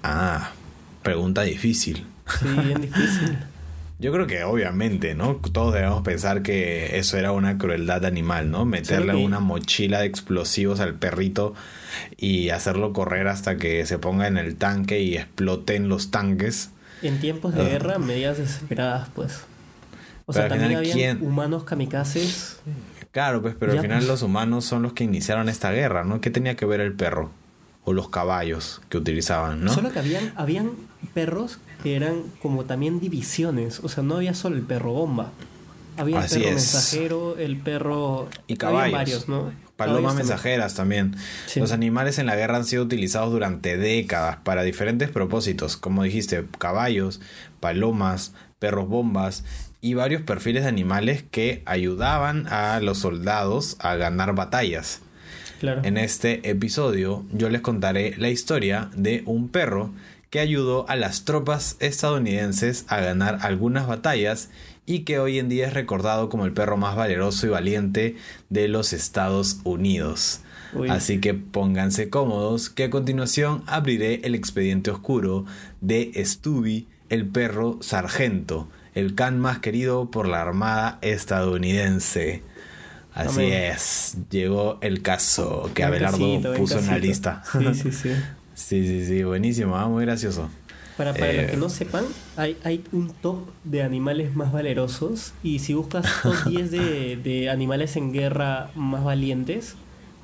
Ah, 0.03 0.51
pregunta 1.03 1.43
difícil. 1.43 2.07
bien 2.43 2.81
difícil. 2.81 3.39
Yo 4.05 4.13
creo 4.13 4.27
que 4.27 4.45
obviamente, 4.45 5.15
¿no? 5.15 5.37
Todos 5.37 5.73
debemos 5.73 6.03
pensar 6.03 6.43
que 6.43 6.99
eso 6.99 7.17
era 7.17 7.33
una 7.33 7.57
crueldad 7.57 8.05
animal, 8.05 8.51
¿no? 8.51 8.67
Meterle 8.67 9.15
una 9.15 9.41
mochila 9.41 10.01
de 10.01 10.07
explosivos 10.07 10.79
al 10.81 10.93
perrito 10.97 11.55
y 12.19 12.51
hacerlo 12.51 12.93
correr 12.93 13.29
hasta 13.29 13.57
que 13.57 13.87
se 13.87 13.99
ponga 13.99 14.27
en 14.29 14.37
el 14.37 14.57
tanque 14.57 15.01
y 15.01 15.17
exploten 15.17 15.89
los 15.89 16.11
tanques. 16.11 16.69
En 17.01 17.19
tiempos 17.19 17.55
de 17.55 17.63
Ah. 17.63 17.65
guerra, 17.65 17.99
medidas 17.99 18.37
desesperadas, 18.37 19.09
pues. 19.15 19.39
O 20.27 20.35
Pero 20.35 20.49
sea, 20.49 20.49
también 20.59 20.85
final, 20.85 21.23
humanos 21.23 21.65
kamikazes. 21.65 22.59
Claro, 23.11 23.41
pues, 23.41 23.55
pero 23.59 23.73
Ya, 23.73 23.79
al 23.79 23.85
final 23.87 23.99
pues. 24.01 24.09
los 24.09 24.21
humanos 24.21 24.67
son 24.67 24.83
los 24.83 24.93
que 24.93 25.05
iniciaron 25.05 25.49
esta 25.49 25.73
guerra, 25.73 26.05
¿no? 26.05 26.21
¿Qué 26.21 26.29
tenía 26.29 26.57
que 26.57 26.67
ver 26.67 26.83
el 26.83 26.93
perro? 26.93 27.31
O 27.85 27.93
los 27.93 28.09
caballos 28.09 28.81
que 28.89 28.97
utilizaban, 28.97 29.65
¿no? 29.65 29.73
Solo 29.73 29.93
que 29.93 29.99
habían, 29.99 30.33
habían 30.37 30.71
perros 31.13 31.59
que 31.83 31.97
eran 31.97 32.23
como 32.41 32.65
también 32.65 32.99
divisiones. 32.99 33.81
O 33.83 33.89
sea, 33.89 34.03
no 34.03 34.17
había 34.17 34.35
solo 34.35 34.57
el 34.57 34.63
perro 34.63 34.93
bomba. 34.93 35.33
Había 35.97 36.25
el 36.25 36.29
perro 36.29 36.45
es. 36.45 36.55
mensajero, 36.55 37.37
el 37.39 37.59
perro. 37.59 38.29
Y 38.47 38.57
caballos. 38.57 38.93
varios, 38.93 39.29
¿no? 39.29 39.53
Palomas 39.77 40.15
mensajeras 40.15 40.75
también. 40.75 41.17
Sí. 41.47 41.61
Los 41.61 41.73
animales 41.73 42.19
en 42.19 42.27
la 42.27 42.37
guerra 42.37 42.57
han 42.57 42.65
sido 42.65 42.85
utilizados 42.85 43.33
durante 43.33 43.77
décadas 43.77 44.37
para 44.37 44.63
diferentes 44.63 45.11
propósitos, 45.11 45.77
como 45.77 46.05
dijiste, 46.05 46.45
caballos, 46.59 47.21
palomas, 47.59 48.33
perros 48.61 48.89
bombas 48.89 49.45
y 49.81 49.95
varios 49.95 50.23
perfiles 50.23 50.63
de 50.63 50.69
animales 50.69 51.25
que 51.31 51.63
ayudaban 51.67 52.47
a 52.47 52.81
los 52.81 52.99
soldados 52.99 53.77
a 53.81 53.97
ganar 53.97 54.35
batallas. 54.35 55.03
Claro. 55.65 55.81
En 55.83 55.97
este 55.97 56.51
episodio 56.51 57.25
yo 57.33 57.49
les 57.49 57.63
contaré 57.63 58.15
la 58.19 58.29
historia 58.29 58.91
de 58.95 59.23
un 59.25 59.49
perro 59.49 59.93
que 60.29 60.41
ayudó 60.41 60.87
a 60.91 60.97
las 60.97 61.25
tropas 61.25 61.79
estadounidenses 61.81 62.85
a 62.89 63.01
ganar 63.01 63.39
algunas 63.41 63.87
batallas 63.87 64.51
y 64.85 65.05
que 65.05 65.19
hoy 65.19 65.39
en 65.39 65.49
día 65.49 65.67
es 65.67 65.73
recordado 65.73 66.29
como 66.29 66.45
el 66.45 66.53
perro 66.53 66.77
más 66.77 66.97
valeroso 66.97 67.47
y 67.47 67.49
valiente 67.49 68.17
de 68.51 68.69
los 68.69 68.93
Estados 68.93 69.61
Unidos. 69.65 70.41
Uy. 70.75 70.91
Así 70.91 71.19
que 71.19 71.33
pónganse 71.33 72.11
cómodos, 72.11 72.69
que 72.69 72.85
a 72.85 72.91
continuación 72.91 73.63
abriré 73.67 74.21
el 74.25 74.35
expediente 74.35 74.91
oscuro 74.91 75.47
de 75.81 76.13
Stubby, 76.27 76.89
el 77.09 77.27
perro 77.27 77.79
sargento, 77.81 78.69
el 78.95 79.15
can 79.15 79.41
más 79.41 79.61
querido 79.61 80.11
por 80.11 80.29
la 80.29 80.43
Armada 80.43 80.99
estadounidense. 81.01 82.43
Así 83.15 83.41
Amén. 83.41 83.53
es, 83.53 84.17
llegó 84.31 84.79
el 84.81 85.01
caso 85.03 85.71
que 85.73 85.85
Abelardo 85.85 86.19
puso 86.57 86.79
en 86.81 86.87
la 86.89 86.99
lista. 86.99 87.43
Sí, 87.53 87.75
sí, 87.75 87.93
sí. 87.93 88.11
sí, 88.55 88.87
sí, 88.87 89.07
sí, 89.07 89.23
buenísimo, 89.23 89.77
ah, 89.77 89.87
muy 89.89 90.05
gracioso. 90.05 90.49
Para, 90.97 91.13
para 91.13 91.31
Eh, 91.31 91.43
los 91.43 91.51
que 91.53 91.57
no 91.57 91.69
sepan, 91.69 92.05
hay, 92.37 92.57
hay 92.65 92.85
un 92.93 93.11
top 93.11 93.39
de 93.65 93.83
animales 93.83 94.35
más 94.35 94.53
valerosos 94.53 95.33
y 95.43 95.61
si 95.61 95.75
buscas 95.75 96.07
top 96.23 96.35
10 96.49 96.71
de, 96.71 97.17
de 97.23 97.51
animales 97.51 97.97
en 97.97 98.13
guerra 98.13 98.71
más 98.75 99.05
valientes, 99.05 99.75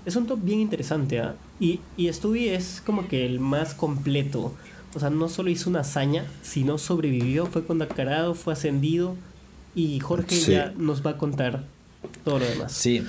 es 0.04 0.16
un 0.16 0.26
top 0.26 0.40
bien 0.42 0.60
interesante. 0.60 1.20
¿ah? 1.20 1.34
Y, 1.60 1.80
y 1.96 2.12
Stubby 2.12 2.48
es 2.48 2.82
como 2.84 3.06
que 3.08 3.24
el 3.26 3.38
más 3.40 3.74
completo. 3.74 4.54
O 4.94 4.98
sea, 5.00 5.10
no 5.10 5.28
solo 5.28 5.50
hizo 5.50 5.70
una 5.70 5.80
hazaña, 5.80 6.24
sino 6.42 6.76
sobrevivió, 6.78 7.46
fue 7.46 7.64
condecorado, 7.64 8.34
fue 8.34 8.52
ascendido 8.54 9.14
y 9.76 10.00
Jorge 10.00 10.34
Sí. 10.34 10.52
ya 10.52 10.72
nos 10.76 11.06
va 11.06 11.10
a 11.12 11.18
contar 11.18 11.62
todo 12.24 12.38
lo 12.38 12.46
demás. 12.46 12.72
Sí, 12.72 13.04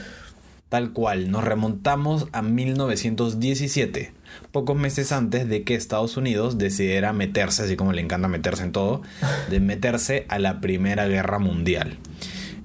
tal 0.70 0.92
cual. 0.92 1.32
Nos 1.32 1.44
remontamos 1.44 2.28
a 2.32 2.42
1917, 2.42 4.14
pocos 4.52 4.76
meses 4.78 5.12
antes 5.12 5.48
de 5.48 5.64
que 5.64 5.76
Estados 5.76 6.18
Unidos 6.18 6.58
decidiera 6.58 7.14
meterse, 7.14 7.64
así 7.64 7.76
como 7.76 7.94
le 7.94 8.02
encanta 8.02 8.28
meterse 8.28 8.64
en 8.64 8.72
todo, 8.72 9.02
de 9.50 9.60
meterse 9.60 10.26
a 10.30 10.40
la 10.40 10.62
Primera 10.62 11.08
Guerra 11.08 11.40
Mundial. 11.40 11.98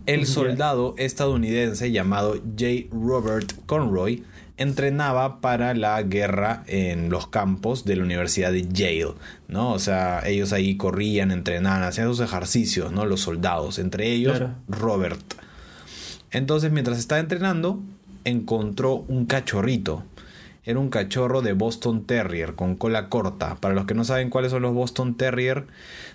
El 0.06 0.26
soldado 0.26 0.94
estadounidense 0.98 1.90
llamado 1.90 2.34
J. 2.34 2.86
Robert 2.92 3.52
Conroy 3.66 4.22
entrenaba 4.56 5.40
para 5.40 5.74
la 5.74 6.00
guerra 6.02 6.62
en 6.68 7.10
los 7.10 7.26
campos 7.26 7.84
de 7.84 7.96
la 7.96 8.04
Universidad 8.04 8.52
de 8.52 8.68
Yale, 8.68 9.14
¿no? 9.48 9.72
O 9.72 9.78
sea, 9.80 10.22
ellos 10.24 10.52
ahí 10.52 10.76
corrían, 10.76 11.30
entrenaban, 11.30 11.82
hacían 11.82 12.06
sus 12.08 12.20
ejercicios, 12.20 12.92
¿no? 12.92 13.04
Los 13.04 13.20
soldados, 13.22 13.78
entre 13.80 14.12
ellos 14.12 14.38
Claro. 14.38 14.54
Robert. 14.68 15.20
Entonces, 16.36 16.70
mientras 16.70 16.98
estaba 16.98 17.18
entrenando, 17.18 17.80
encontró 18.24 19.06
un 19.08 19.24
cachorrito. 19.24 20.02
Era 20.64 20.78
un 20.78 20.90
cachorro 20.90 21.40
de 21.40 21.54
Boston 21.54 22.04
Terrier 22.04 22.54
con 22.54 22.76
cola 22.76 23.08
corta. 23.08 23.54
Para 23.54 23.72
los 23.72 23.86
que 23.86 23.94
no 23.94 24.04
saben 24.04 24.28
cuáles 24.28 24.50
son 24.52 24.60
los 24.60 24.74
Boston 24.74 25.14
Terrier, 25.14 25.66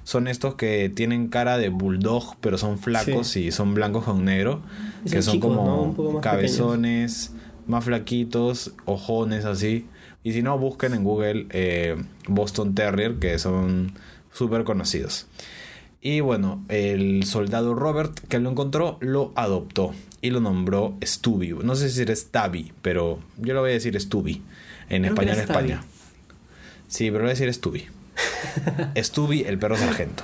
son 0.03 0.27
estos 0.27 0.53
que 0.53 0.89
tienen 0.93 1.27
cara 1.27 1.57
de 1.57 1.69
bulldog, 1.69 2.35
pero 2.39 2.59
son 2.59 2.77
flacos 2.77 3.29
Sí. 3.29 3.45
y 3.45 3.51
son 3.51 3.73
blancos 3.73 4.03
con 4.03 4.23
negro. 4.23 4.61
Que 5.09 5.23
son 5.23 5.39
como 5.39 6.21
cabezones, 6.21 7.33
más 7.65 7.83
flaquitos, 7.85 8.73
ojones 8.85 9.45
así. 9.45 9.87
Y 10.23 10.33
si 10.33 10.43
no, 10.43 10.55
busquen 10.59 10.93
en 10.93 11.03
Google 11.03 11.47
eh, 11.49 11.95
Boston 12.27 12.75
Terrier, 12.75 13.15
que 13.15 13.39
son 13.39 13.93
súper 14.31 14.65
conocidos. 14.65 15.25
Y 15.99 16.19
bueno, 16.19 16.63
el 16.69 17.23
soldado 17.23 17.73
Robert 17.73 18.19
que 18.27 18.37
lo 18.37 18.51
encontró 18.51 18.97
lo 19.01 19.31
adoptó 19.35 19.93
y 20.21 20.29
lo 20.29 20.39
nombró 20.39 20.97
Stubby. 21.03 21.51
No 21.63 21.75
sé 21.75 21.89
si 21.89 22.01
era 22.01 22.15
Stabby, 22.15 22.73
pero 22.81 23.19
yo 23.37 23.53
lo 23.53 23.61
voy 23.61 23.71
a 23.71 23.73
decir 23.73 23.99
Stubby. 23.99 24.41
En 24.89 25.03
Creo 25.03 25.13
español 25.13 25.35
Stabby. 25.35 25.71
España. 25.71 25.83
Sí, 26.87 27.05
pero 27.05 27.19
lo 27.19 27.23
voy 27.23 27.31
a 27.31 27.33
decir 27.33 27.53
Stubby. 27.53 27.87
Stubby, 28.97 29.43
el 29.43 29.57
perro 29.57 29.77
sargento. 29.77 30.23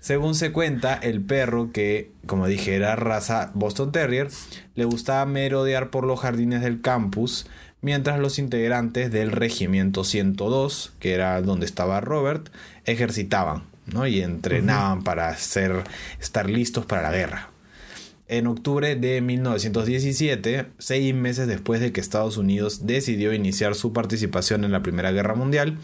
Según 0.00 0.34
se 0.34 0.52
cuenta, 0.52 0.94
el 0.94 1.20
perro, 1.20 1.70
que 1.72 2.10
como 2.26 2.46
dije 2.46 2.74
era 2.76 2.96
raza 2.96 3.50
Boston 3.54 3.92
Terrier, 3.92 4.28
le 4.74 4.84
gustaba 4.84 5.26
merodear 5.26 5.90
por 5.90 6.04
los 6.04 6.20
jardines 6.20 6.62
del 6.62 6.80
campus, 6.80 7.46
mientras 7.80 8.18
los 8.20 8.38
integrantes 8.38 9.10
del 9.10 9.32
Regimiento 9.32 10.04
102, 10.04 10.92
que 11.00 11.12
era 11.14 11.40
donde 11.42 11.66
estaba 11.66 12.00
Robert, 12.00 12.48
ejercitaban 12.84 13.64
¿no? 13.86 14.06
y 14.06 14.22
entrenaban 14.22 15.02
para 15.02 15.28
hacer, 15.28 15.82
estar 16.20 16.48
listos 16.48 16.86
para 16.86 17.02
la 17.02 17.10
guerra. 17.10 17.49
En 18.32 18.46
octubre 18.46 18.94
de 18.94 19.20
1917, 19.20 20.66
seis 20.78 21.14
meses 21.16 21.48
después 21.48 21.80
de 21.80 21.90
que 21.90 22.00
Estados 22.00 22.36
Unidos 22.36 22.86
decidió 22.86 23.32
iniciar 23.32 23.74
su 23.74 23.92
participación 23.92 24.62
en 24.62 24.70
la 24.70 24.82
Primera 24.82 25.10
Guerra 25.10 25.34
Mundial, 25.34 25.78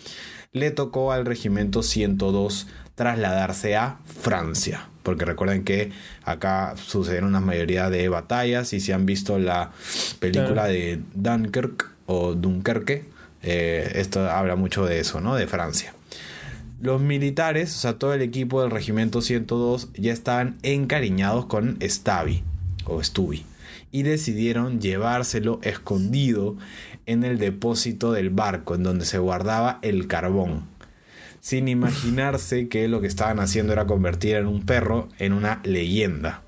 le 0.53 0.71
tocó 0.71 1.11
al 1.11 1.27
Regimiento 1.27 1.83
102 1.83 2.69
trasladarse 2.95 3.75
a 3.75 3.99
Francia. 4.21 4.89
Porque 5.03 5.25
recuerden 5.25 5.65
que 5.65 5.91
acá 6.25 6.75
sucedieron 6.77 7.31
una 7.31 7.41
mayoría 7.41 7.91
de 7.91 8.09
batallas 8.09 8.73
y 8.75 8.79
si 8.79 8.93
han 8.93 9.07
visto 9.07 9.41
la 9.41 9.73
película 10.21 10.53
Claro. 10.53 10.73
de 10.73 11.01
Dunkirk 11.15 11.91
o 12.07 12.35
Dunkerque, 12.35 13.07
eh, 13.43 13.91
esto 13.97 14.31
habla 14.31 14.55
mucho 14.55 14.87
de 14.87 15.01
eso, 15.01 15.21
¿no? 15.21 15.35
De 15.35 15.49
Francia. 15.49 15.95
Los 16.81 17.01
militares, 17.01 17.75
o 17.75 17.79
sea, 17.79 17.99
todo 17.99 18.13
el 18.13 18.21
equipo 18.21 18.61
del 18.61 18.71
Regimiento 18.71 19.23
102 19.23 19.91
ya 19.95 20.13
estaban 20.13 20.59
encariñados 20.63 21.47
con 21.47 21.79
Stabby 21.81 22.43
o 22.85 23.03
Stubby 23.03 23.47
y 23.93 24.03
decidieron 24.03 24.79
llevárselo 24.79 25.59
escondido 25.63 26.57
en 27.07 27.25
el 27.25 27.39
depósito 27.39 28.13
del 28.13 28.29
barco 28.29 28.75
en 28.75 28.83
donde 28.83 29.07
se 29.07 29.19
guardaba 29.19 29.79
el 29.81 30.07
carbón, 30.07 30.65
sin 31.41 31.69
imaginarse 31.69 32.69
que 32.69 32.89
lo 32.89 33.01
que 33.01 33.07
estaban 33.07 33.41
haciendo 33.41 33.73
era 33.73 33.87
convertir 33.87 34.37
en 34.37 34.47
un 34.47 34.67
perro 34.67 35.09
en 35.19 35.33
una 35.33 35.61
leyenda. 35.65 36.43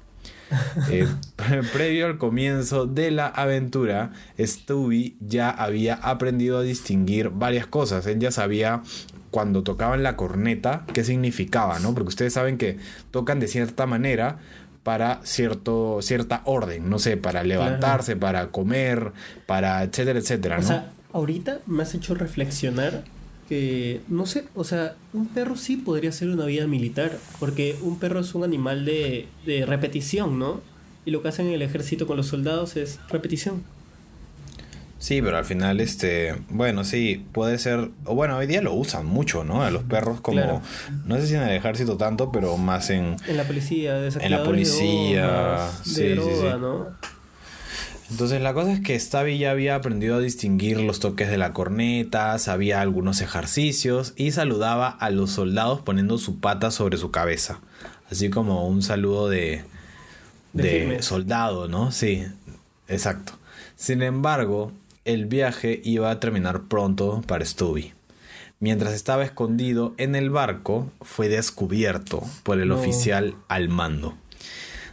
Eh, 0.91 1.07
previo 1.75 2.07
al 2.07 2.17
comienzo 2.17 2.87
de 2.87 3.11
la 3.11 3.27
aventura, 3.27 4.13
Stubby 4.39 5.19
ya 5.21 5.51
había 5.51 5.95
aprendido 5.95 6.57
a 6.57 6.63
distinguir 6.63 7.29
varias 7.29 7.67
cosas. 7.67 8.07
Él 8.07 8.19
ya 8.19 8.31
sabía 8.31 8.83
cuando 9.31 9.63
tocaban 9.63 10.03
la 10.03 10.17
corneta 10.17 10.85
qué 10.93 11.05
significaba, 11.05 11.79
¿no? 11.81 11.95
Porque 11.95 12.09
ustedes 12.09 12.33
saben 12.33 12.59
que 12.59 12.79
tocan 13.11 13.41
de 13.41 13.49
cierta 13.49 13.87
manera 13.87 14.39
para 14.83 15.21
cierto, 15.25 15.99
cierta 16.01 16.41
orden, 16.45 16.89
no 16.89 16.99
sé, 16.99 17.17
para 17.17 17.43
levantarse, 17.45 18.17
para 18.17 18.49
comer, 18.49 19.13
para 19.47 19.83
etcétera, 19.83 20.19
etcétera, 20.19 20.57
O 20.57 20.61
¿no? 20.63 20.67
sea, 20.67 20.91
ahorita 21.13 21.61
me 21.67 21.83
has 21.83 21.95
hecho 21.95 22.15
reflexionar 22.15 23.05
que, 23.49 24.01
no 24.09 24.25
sé, 24.27 24.45
o 24.55 24.65
sea, 24.65 24.95
un 25.13 25.27
perro 25.29 25.57
sí 25.57 25.77
podría 25.77 26.13
ser 26.13 26.29
una 26.29 26.47
vida 26.47 26.67
militar, 26.67 27.19
porque 27.39 27.77
un 27.83 27.99
perro 27.99 28.21
es 28.21 28.35
un 28.35 28.45
animal 28.45 28.85
de, 28.85 29.27
de 29.45 29.67
repetición, 29.67 30.39
¿no? 30.39 30.61
Y 31.05 31.11
lo 31.11 31.23
que 31.23 31.29
hacen 31.29 31.49
en 31.49 31.55
el 31.55 31.63
ejército 31.63 32.07
con 32.07 32.17
los 32.17 32.27
soldados 32.27 32.77
es 32.77 32.99
repetición. 33.09 33.63
Sí, 34.99 35.23
pero 35.23 35.37
al 35.37 35.45
final, 35.45 35.81
este, 35.81 36.35
bueno, 36.50 36.83
sí, 36.83 37.25
puede 37.33 37.59
ser, 37.59 37.90
o 38.05 38.14
bueno, 38.17 38.37
hoy 38.37 38.47
día 38.49 38.61
lo 38.62 38.75
usan 38.75 39.07
mucho, 39.07 39.45
¿no? 39.45 39.62
A 39.62 39.71
los 39.71 39.85
perros 39.85 40.21
como, 40.21 40.38
Claro. 40.43 40.62
no 41.05 41.17
sé 41.19 41.28
si 41.28 41.35
en 41.35 41.43
el 41.43 41.50
ejército 41.55 41.97
tanto, 41.97 42.33
pero 42.33 42.57
más 42.57 42.90
en, 42.90 43.14
En 43.28 43.37
la 43.37 43.45
policía, 43.45 43.95
de 43.95 44.09
En 44.25 44.31
la 44.33 44.43
policía, 44.43 45.26
de, 45.26 45.85
sí, 45.85 45.95
sí, 45.95 46.09
droga, 46.14 46.55
sí. 46.55 46.61
¿no? 46.61 46.87
Entonces 48.11 48.40
la 48.40 48.55
cosa 48.55 48.73
es 48.73 48.81
que 48.81 48.99
Stabby 48.99 49.38
ya 49.38 49.50
había 49.50 49.75
aprendido 49.75 50.17
a 50.17 50.21
distinguir 50.21 50.81
los 50.81 50.99
toques 50.99 51.28
de 51.31 51.37
la 51.37 51.52
corneta, 51.52 52.38
sabía 52.38 52.81
algunos 52.81 53.21
ejercicios 53.21 54.14
y 54.17 54.31
saludaba 54.33 54.88
a 54.88 55.11
los 55.11 55.31
soldados 55.31 55.83
poniendo 55.83 56.17
su 56.17 56.40
pata 56.40 56.71
sobre 56.71 56.97
su 56.97 57.11
cabeza. 57.11 57.61
Así 58.11 58.31
como 58.31 58.67
un 58.67 58.83
saludo 58.83 59.28
de, 59.28 59.62
De 60.55 61.02
soldado, 61.02 61.69
¿no? 61.69 61.93
Sí, 61.93 62.25
exacto. 62.88 63.35
Sin 63.76 64.00
embargo, 64.02 64.73
el 65.09 65.25
viaje 65.27 65.81
iba 65.85 66.11
a 66.11 66.21
terminar 66.21 66.65
pronto 66.69 67.23
para 67.27 67.45
Stubby. 67.45 67.93
Mientras 68.61 68.93
estaba 68.93 69.25
escondido 69.25 69.95
en 69.97 70.15
el 70.15 70.31
barco, 70.31 70.91
fue 71.00 71.29
descubierto 71.29 72.23
por 72.43 72.61
el 72.61 72.69
No. 72.69 72.77
oficial 72.77 73.35
al 73.49 73.69
mando. 73.69 74.17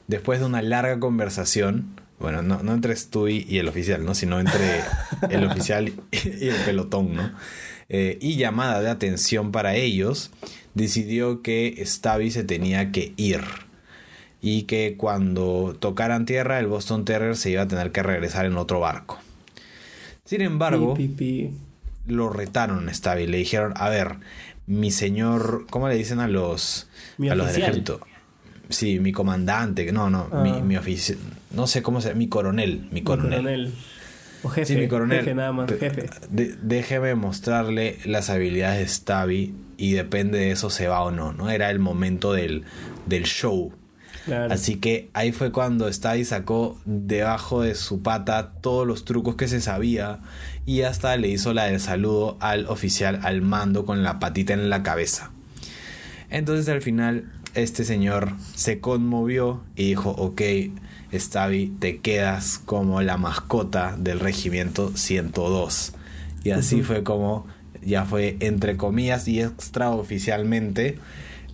Después 0.07 0.39
de 0.39 0.45
una 0.45 0.62
larga 0.62 1.00
conversación, 1.00 2.00
bueno, 2.19 2.41
no, 2.43 2.63
no 2.63 2.74
entre 2.74 2.95
Stewie 2.95 3.45
y 3.50 3.57
el 3.57 3.67
oficial, 3.67 4.05
¿no? 4.05 4.15
Sino 4.15 4.39
entre 4.39 4.81
el 5.29 5.43
oficial 5.45 5.91
y 6.12 6.48
el 6.48 6.55
pelotón, 6.65 7.13
¿no? 7.15 7.31
Eh, 7.89 8.17
y 8.22 8.38
llamada 8.38 8.81
de 8.81 8.89
atención 8.89 9.51
para 9.51 9.75
ellos, 9.75 10.31
decidió 10.75 11.41
que 11.41 11.84
Stabby 11.86 12.31
se 12.31 12.43
tenía 12.43 12.91
que 12.91 13.13
ir. 13.17 13.41
Y 14.41 14.63
que 14.63 14.95
cuando 14.95 15.75
tocaran 15.79 16.25
tierra, 16.25 16.60
el 16.60 16.67
Boston 16.67 17.03
Terrier 17.03 17.36
se 17.36 17.50
iba 17.50 17.63
a 17.63 17.67
tener 17.67 17.91
que 17.91 18.03
regresar 18.03 18.45
en 18.45 18.57
otro 18.57 18.79
barco. 18.79 19.19
Sin 20.25 20.41
embargo, 20.41 20.94
Pi, 20.96 21.08
pi, 21.08 21.15
pi. 21.15 22.13
lo 22.13 22.29
retaron 22.29 22.89
a 22.89 22.94
Stabby. 22.94 23.27
Le 23.27 23.38
dijeron, 23.38 23.74
a 23.77 23.89
ver, 23.89 24.15
mi 24.67 24.91
señor, 24.91 25.65
¿cómo 25.70 25.88
le 25.88 25.96
dicen 25.96 26.20
a 26.20 26.27
los, 26.27 26.88
Mi 27.17 27.29
a 27.29 27.36
los 27.36 27.53
del 27.53 27.62
ejército? 27.62 28.00
Sí, 28.70 29.00
mi 29.00 29.12
comandante, 29.12 29.91
no, 29.91 30.10
no, 30.10 30.27
Ah. 30.32 30.41
mi, 30.41 30.62
mi 30.63 30.75
oficial, 30.75 31.20
no 31.51 31.67
sé 31.67 31.84
cómo 31.84 32.01
se 32.01 32.15
mi 32.15 32.27
coronel, 32.27 32.82
mi 32.91 32.96
Mi 32.96 33.01
coronel. 33.03 33.39
coronel. 33.41 33.74
O 34.41 34.50
jefe. 34.50 34.74
Sí, 34.74 34.79
mi 34.79 34.88
coronel. 34.88 35.20
Jefe 35.20 35.36
nada 35.36 35.51
más, 35.51 35.72
jefe. 35.72 36.10
de- 36.32 36.55
déjeme 36.62 37.13
mostrarle 37.15 38.00
las 38.05 38.29
habilidades 38.32 38.79
de 38.79 38.88
Stabby 38.88 39.53
y 39.77 39.91
depende 39.94 40.39
de 40.39 40.51
eso 40.51 40.70
se 40.72 40.88
va 40.88 41.01
o 41.01 41.12
no, 41.12 41.32
¿no? 41.34 41.50
Era 41.51 41.70
el 41.70 41.77
momento 41.79 42.34
del, 42.34 42.63
del 43.05 43.24
show. 43.25 43.72
Claro. 44.25 44.53
Así 44.53 44.77
que 44.77 45.10
ahí 45.13 45.32
fue 45.32 45.51
cuando 45.51 45.91
Stabby 45.91 46.25
sacó 46.25 46.79
debajo 46.86 47.62
de 47.62 47.75
su 47.75 48.01
pata 48.01 48.53
todos 48.62 48.88
los 48.88 49.05
trucos 49.05 49.36
que 49.36 49.48
se 49.48 49.62
sabía 49.62 50.20
y 50.65 50.82
hasta 50.82 51.15
le 51.17 51.27
hizo 51.27 51.53
la 51.53 51.65
del 51.65 51.79
saludo 51.79 52.38
al 52.39 52.65
oficial 52.67 53.20
al 53.24 53.41
mando 53.41 53.86
con 53.86 54.03
la 54.03 54.20
patita 54.20 54.53
en 54.53 54.70
la 54.70 54.82
cabeza. 54.82 55.32
Entonces 56.29 56.67
al 56.70 56.82
final 56.82 57.32
este 57.53 57.84
señor 57.84 58.34
se 58.55 58.79
conmovió 58.79 59.63
y 59.75 59.89
dijo, 59.89 60.10
ok, 60.10 60.41
Stabby, 61.13 61.67
te 61.79 62.00
quedas 62.00 62.58
como 62.58 63.01
la 63.01 63.17
mascota 63.17 63.96
del 63.98 64.20
regimiento 64.20 64.91
102. 64.96 65.94
Y 66.44 66.51
así 66.51 66.82
fue 66.82 67.03
como 67.03 67.48
ya 67.86 68.03
fue 68.05 68.36
entre 68.39 68.77
comillas 68.77 69.27
y 69.27 69.41
extraoficialmente 69.41 70.98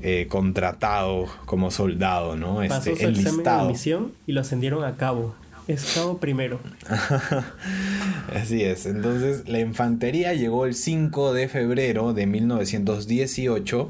eh, 0.02 0.28
contratado 0.30 1.28
como 1.46 1.72
soldado, 1.72 2.36
¿no? 2.36 2.56
Pasó 2.68 2.90
Este, 2.92 3.10
examen 3.10 3.44
de 3.44 3.50
admisión 3.50 4.12
y 4.26 4.32
lo 4.32 4.42
ascendieron 4.42 4.84
a 4.84 4.96
cabo. 4.98 5.36
Es 5.68 5.94
cabo 5.94 6.18
primero. 6.18 6.60
Así 8.36 8.64
es. 8.64 8.86
Entonces, 8.86 9.48
la 9.48 9.60
infantería 9.60 10.34
llegó 10.34 10.66
el 10.66 10.76
5 10.76 11.34
de 11.34 11.48
febrero 11.48 12.14
de 12.14 12.26
1918 12.26 13.90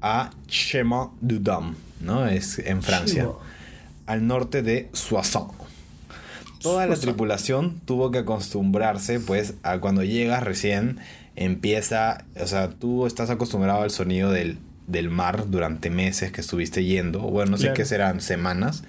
a 0.00 0.30
Chemont-du-Dam, 0.48 1.76
¿no? 2.00 2.26
Es 2.26 2.58
en 2.58 2.82
Francia, 2.82 3.28
al 4.06 4.26
norte 4.26 4.62
de 4.62 4.88
Soissons. 4.92 5.52
Toda 6.60 6.86
la 6.86 6.96
tripulación 6.96 7.80
tuvo 7.84 8.10
que 8.10 8.18
acostumbrarse, 8.18 9.20
pues, 9.20 9.54
a 9.62 9.78
cuando 9.80 10.04
llegas 10.04 10.42
recién 10.42 10.98
empieza, 11.36 12.24
o 12.40 12.46
sea, 12.46 12.70
tú 12.70 13.06
estás 13.06 13.30
acostumbrado 13.30 13.82
al 13.82 13.90
sonido 13.90 14.30
del, 14.30 14.58
del 14.92 15.10
mar 15.10 15.50
durante 15.50 15.90
meses 15.90 16.30
que 16.30 16.40
estuviste 16.40 16.84
yendo, 16.84 17.20
bueno, 17.20 17.52
no 17.52 17.56
sé 17.56 17.64
claro. 17.64 17.76
qué 17.76 17.84
serán, 17.84 18.20
semanas, 18.20 18.84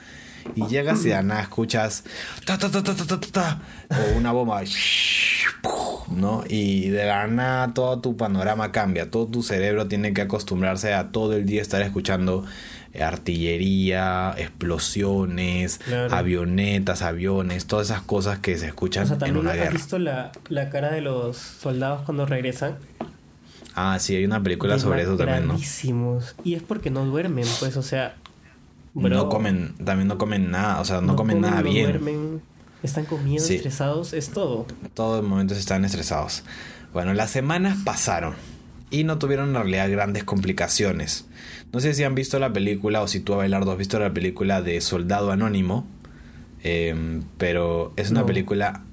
y 0.55 0.67
llegas 0.67 1.05
y 1.05 1.09
de 1.09 1.23
nada 1.23 1.41
escuchas 1.41 2.03
ta, 2.45 2.57
ta, 2.57 2.69
ta, 2.69 2.83
ta 2.83 3.61
o 3.89 4.17
una 4.17 4.31
bomba, 4.31 4.61
¿no? 6.11 6.43
Y 6.47 6.89
de 6.89 7.05
la 7.05 7.27
nada 7.27 7.73
todo 7.73 7.99
tu 7.99 8.17
panorama 8.17 8.71
cambia, 8.71 9.09
todo 9.09 9.27
tu 9.27 9.43
cerebro 9.43 9.87
tiene 9.87 10.13
que 10.13 10.21
acostumbrarse 10.21 10.93
a 10.93 11.11
todo 11.11 11.33
el 11.33 11.45
día 11.45 11.61
estar 11.61 11.81
escuchando 11.81 12.45
eh, 12.93 13.03
artillería, 13.03 14.35
explosiones, 14.37 15.79
claro. 15.79 16.13
avionetas, 16.13 17.01
aviones, 17.01 17.65
todas 17.65 17.87
esas 17.89 18.01
cosas 18.01 18.39
que 18.39 18.57
se 18.57 18.67
escuchan 18.67 19.05
o 19.11 19.17
sea, 19.17 19.27
en 19.27 19.37
una 19.37 19.53
guerra. 19.53 19.67
¿Has 19.67 19.73
visto 19.73 19.99
la, 19.99 20.31
la 20.49 20.69
cara 20.69 20.91
de 20.91 21.01
los 21.01 21.37
soldados 21.37 22.03
cuando 22.03 22.25
regresan? 22.25 22.77
Ah, 23.75 23.97
sí, 23.99 24.15
hay 24.15 24.25
una 24.25 24.41
película 24.43 24.77
sobre 24.79 25.01
eso 25.03 25.17
también, 25.17 25.47
¿no? 25.47 25.57
Y 26.43 26.53
es 26.53 26.63
porque 26.63 26.89
no 26.91 27.05
duermen, 27.05 27.45
pues, 27.59 27.75
o 27.77 27.83
sea. 27.83 28.15
bro, 28.93 29.09
No 29.09 29.29
comen, 29.29 29.73
también 29.83 30.07
no 30.07 30.17
comen 30.19 30.51
nada, 30.51 30.79
o 30.79 30.85
sea, 30.85 31.01
no, 31.01 31.15
comen, 31.15 31.41
nada 31.41 31.57
no 31.61 31.63
bien. 31.69 31.85
duermen, 31.89 32.41
están 32.83 33.05
comiendo, 33.05 33.43
Sí. 33.43 33.55
estresados, 33.55 34.13
es 34.13 34.29
todo. 34.29 34.67
Todos 34.93 35.21
los 35.21 35.29
momentos 35.29 35.57
están 35.57 35.83
estresados. 35.85 36.43
Bueno, 36.93 37.13
las 37.15 37.31
semanas 37.31 37.79
pasaron 37.83 38.35
y 38.91 39.03
no 39.03 39.17
tuvieron 39.17 39.49
en 39.49 39.55
realidad 39.55 39.89
grandes 39.89 40.23
complicaciones. 40.23 41.25
No 41.71 41.79
sé 41.79 41.95
si 41.95 42.03
han 42.03 42.13
visto 42.13 42.37
la 42.37 42.53
película 42.53 43.01
o 43.01 43.07
si 43.07 43.19
tú, 43.19 43.33
Abelardo, 43.33 43.71
has 43.71 43.77
visto 43.79 43.97
la 43.97 44.13
película 44.13 44.61
de 44.61 44.79
Soldado 44.81 45.31
Anónimo, 45.31 45.87
eh, 46.63 47.21
pero 47.39 47.93
es 47.95 48.11
una 48.11 48.19
No. 48.21 48.25
película 48.27 48.83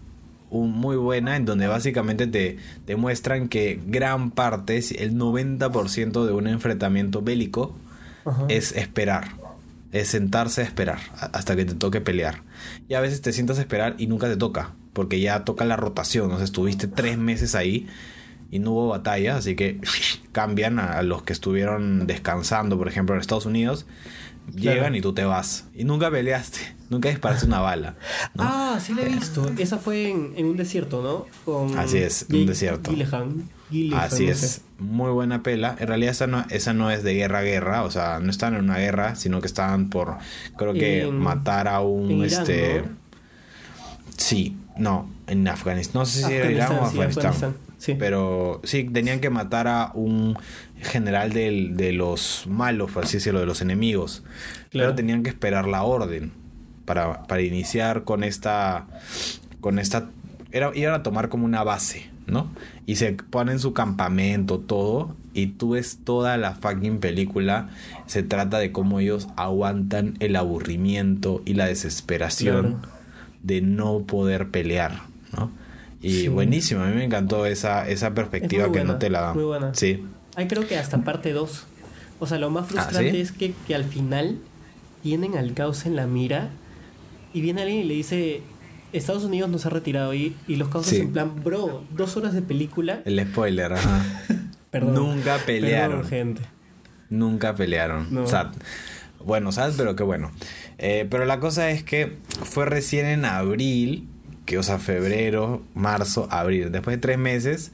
un- 0.50 0.72
muy 0.72 0.96
buena 0.96 1.36
en 1.36 1.44
donde 1.44 1.66
básicamente 1.66 2.26
te, 2.26 2.58
te 2.84 2.96
muestran 2.96 3.48
que 3.48 3.80
gran 3.86 4.30
parte, 4.30 4.78
el 5.02 5.14
90% 5.16 6.26
de 6.26 6.32
un 6.32 6.46
enfrentamiento 6.46 7.22
bélico 7.22 7.74
Ajá. 8.24 8.44
es 8.48 8.72
esperar. 8.72 9.28
Es 9.92 10.08
sentarse 10.08 10.60
a 10.60 10.64
esperar 10.64 10.98
hasta 11.32 11.56
que 11.56 11.64
te 11.64 11.74
toque 11.74 12.00
pelear. 12.00 12.42
Y 12.88 12.94
a 12.94 13.00
veces 13.00 13.22
te 13.22 13.32
sientas 13.32 13.58
a 13.58 13.62
esperar 13.62 13.96
y 13.98 14.06
nunca 14.06 14.28
te 14.28 14.36
toca, 14.36 14.74
porque 14.92 15.20
ya 15.20 15.44
toca 15.44 15.64
la 15.64 15.76
rotación. 15.76 16.30
O 16.30 16.36
sea, 16.36 16.44
estuviste 16.44 16.86
tres 16.86 17.18
meses 17.18 17.54
ahí 17.56 17.88
y 18.52 18.60
no 18.60 18.70
hubo 18.72 18.88
batalla, 18.88 19.36
así 19.36 19.56
que 19.56 19.80
cambian 20.32 20.78
a, 20.78 21.02
los 21.02 21.22
que 21.22 21.32
estuvieron 21.32 22.06
descansando, 22.06 22.78
por 22.78 22.88
ejemplo, 22.88 23.14
en 23.14 23.20
Estados 23.20 23.46
Unidos. 23.46 23.86
Llegan 24.54 24.96
y 24.96 25.00
tú 25.00 25.12
te 25.12 25.24
vas. 25.24 25.66
Y 25.74 25.84
nunca 25.84 26.10
peleaste, 26.10 26.58
nunca 26.88 27.08
disparaste 27.08 27.46
una 27.46 27.60
bala. 27.60 27.96
¿no? 28.34 28.44
Ah, 28.44 28.78
sí 28.80 28.94
la 28.94 29.02
he 29.02 29.08
visto. 29.08 29.50
Esa 29.58 29.78
fue 29.78 30.10
en, 30.10 30.32
en 30.36 30.46
un 30.46 30.56
desierto, 30.56 31.02
¿no? 31.02 31.26
Con 31.44 31.78
Así 31.78 31.98
es, 31.98 32.26
en 32.28 32.36
un 32.36 32.46
desierto. 32.46 32.90
Así 33.94 34.26
no 34.26 34.32
es, 34.32 34.62
muy 34.78 35.10
buena 35.10 35.42
pela. 35.42 35.76
En 35.78 35.86
realidad 35.86 36.10
esa 36.12 36.26
no, 36.26 36.44
esa 36.50 36.72
no 36.72 36.90
es 36.90 37.04
de 37.04 37.14
guerra 37.14 37.40
a 37.40 37.42
guerra, 37.42 37.84
o 37.84 37.90
sea, 37.90 38.18
no 38.18 38.30
están 38.30 38.54
en 38.54 38.64
una 38.64 38.78
guerra, 38.78 39.14
sino 39.14 39.40
que 39.40 39.46
estaban 39.46 39.90
por, 39.90 40.16
creo 40.56 40.72
que 40.72 41.02
En- 41.02 41.18
matar 41.18 41.68
a 41.68 41.80
un, 41.80 42.10
Irán, 42.10 42.42
este... 42.42 42.82
¿no? 42.82 43.00
Sí, 44.16 44.56
no, 44.76 45.10
en 45.26 45.46
Afganistán, 45.48 46.00
no 46.00 46.06
sé 46.06 46.26
si 46.26 46.32
era 46.32 46.50
Irán 46.50 46.72
o 46.72 46.84
Afganistán, 46.84 47.32
sí, 47.32 47.44
Afganistán. 47.44 47.69
Sí. 47.80 47.96
Pero 47.98 48.60
sí, 48.62 48.84
tenían 48.84 49.20
que 49.20 49.30
matar 49.30 49.66
a 49.66 49.90
un 49.94 50.36
general 50.76 51.32
del- 51.32 51.76
de 51.78 51.92
los 51.92 52.44
malos, 52.46 52.90
por 52.90 53.04
así 53.04 53.16
decirlo, 53.16 53.40
de 53.40 53.46
los 53.46 53.62
enemigos. 53.62 54.22
Claro. 54.68 54.88
Pero 54.90 54.94
tenían 54.94 55.22
que 55.22 55.30
esperar 55.30 55.66
la 55.66 55.82
orden 55.82 56.30
para, 56.84 57.22
para 57.26 57.40
iniciar 57.40 58.04
con 58.04 58.22
esta. 58.22 58.86
Con 59.62 59.78
esta. 59.78 60.10
Era, 60.52 60.70
iban 60.74 60.92
a 60.94 61.02
tomar 61.02 61.30
como 61.30 61.46
una 61.46 61.64
base, 61.64 62.10
¿no? 62.26 62.50
Y 62.84 62.96
se 62.96 63.12
ponen 63.14 63.58
su 63.58 63.72
campamento, 63.72 64.58
todo. 64.58 65.16
Y 65.32 65.46
tú 65.46 65.70
ves 65.70 66.00
toda 66.04 66.36
la 66.36 66.54
fucking 66.56 66.98
película. 66.98 67.70
Se 68.06 68.22
trata 68.22 68.58
de 68.58 68.72
cómo 68.72 69.00
ellos 69.00 69.28
aguantan 69.36 70.16
el 70.20 70.36
aburrimiento 70.36 71.40
y 71.46 71.54
la 71.54 71.64
desesperación 71.66 72.74
Claro. 72.80 72.94
de 73.42 73.60
no 73.62 74.00
poder 74.00 74.48
pelear, 74.50 75.02
¿no? 75.32 75.50
Y 76.00 76.12
Sí. 76.22 76.28
buenísimo, 76.28 76.82
a 76.82 76.86
mí 76.86 76.94
me 76.96 77.04
encantó 77.04 77.44
esa, 77.46 77.88
esa 77.88 78.14
perspectiva 78.14 78.70
que 78.72 78.84
no 78.84 78.96
te 78.98 79.10
la 79.10 79.20
dan. 79.20 79.34
muy 79.34 79.44
buena. 79.44 79.74
Sí. 79.74 80.04
Hay 80.36 80.46
creo 80.48 80.66
que 80.66 80.78
hasta 80.78 80.98
parte 81.04 81.32
2. 81.32 81.64
O 82.20 82.26
sea, 82.26 82.38
lo 82.38 82.50
más 82.50 82.66
frustrante 82.68 83.08
Ah, 83.08 83.12
¿sí? 83.12 83.20
es 83.20 83.32
que, 83.32 83.52
que 83.66 83.74
al 83.74 83.84
final 83.84 84.38
tienen 85.02 85.36
al 85.36 85.54
caos 85.54 85.86
en 85.86 85.96
la 85.96 86.06
mira 86.06 86.50
y 87.32 87.40
viene 87.40 87.62
alguien 87.62 87.80
y 87.80 87.84
le 87.84 87.94
dice, 87.94 88.42
Estados 88.92 89.24
Unidos 89.24 89.48
nos 89.50 89.66
ha 89.66 89.70
retirado 89.70 90.12
y, 90.14 90.34
y 90.48 90.56
los 90.56 90.68
causos 90.68 90.90
Sí. 90.90 91.00
en 91.00 91.12
plan, 91.12 91.42
bro, 91.42 91.84
dos 91.96 92.16
horas 92.16 92.34
de 92.34 92.42
película. 92.42 93.00
El 93.04 93.20
spoiler, 93.26 93.72
ajá. 93.72 94.04
Perdón. 94.70 94.94
Nunca 94.94 95.38
pelearon. 95.44 96.02
Perdón, 96.02 96.08
gente. 96.10 96.42
Nunca 97.08 97.54
pelearon. 97.56 98.06
No. 98.14 98.26
Sea, 98.26 98.52
bueno, 99.24 99.50
¿sabes? 99.52 99.74
Pero 99.76 99.96
qué 99.96 100.02
bueno. 100.04 100.30
Eh, 100.78 101.06
pero 101.10 101.24
la 101.24 101.40
cosa 101.40 101.70
es 101.70 101.82
que 101.82 102.16
fue 102.44 102.66
recién 102.66 103.06
en 103.06 103.24
abril, 103.24 104.08
que 104.50 104.58
o 104.58 104.64
sea, 104.64 104.80
febrero, 104.80 105.62
marzo, 105.74 106.26
abril. 106.28 106.72
Después 106.72 106.96
de 106.96 107.00
tres 107.00 107.18
meses, 107.18 107.70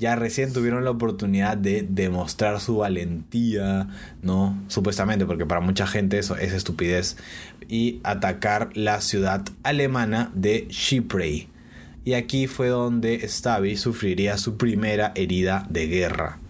ya 0.00 0.16
recién 0.16 0.52
tuvieron 0.52 0.82
la 0.82 0.90
oportunidad 0.90 1.56
de 1.56 1.86
demostrar 1.88 2.58
su 2.58 2.78
valentía, 2.78 3.86
¿no? 4.20 4.60
Supuestamente, 4.66 5.26
porque 5.26 5.46
para 5.46 5.60
mucha 5.60 5.86
gente 5.86 6.18
eso 6.18 6.36
es 6.36 6.52
estupidez. 6.52 7.18
Y 7.68 8.00
atacar 8.02 8.70
la 8.74 9.00
ciudad 9.00 9.44
alemana 9.62 10.32
de 10.34 10.66
Chypre. 10.66 11.46
Y 12.04 12.14
aquí 12.14 12.48
fue 12.48 12.66
donde 12.66 13.20
Stabby 13.28 13.76
sufriría 13.76 14.38
su 14.38 14.56
primera 14.56 15.12
herida 15.14 15.68
de 15.70 15.86
guerra. 15.86 16.40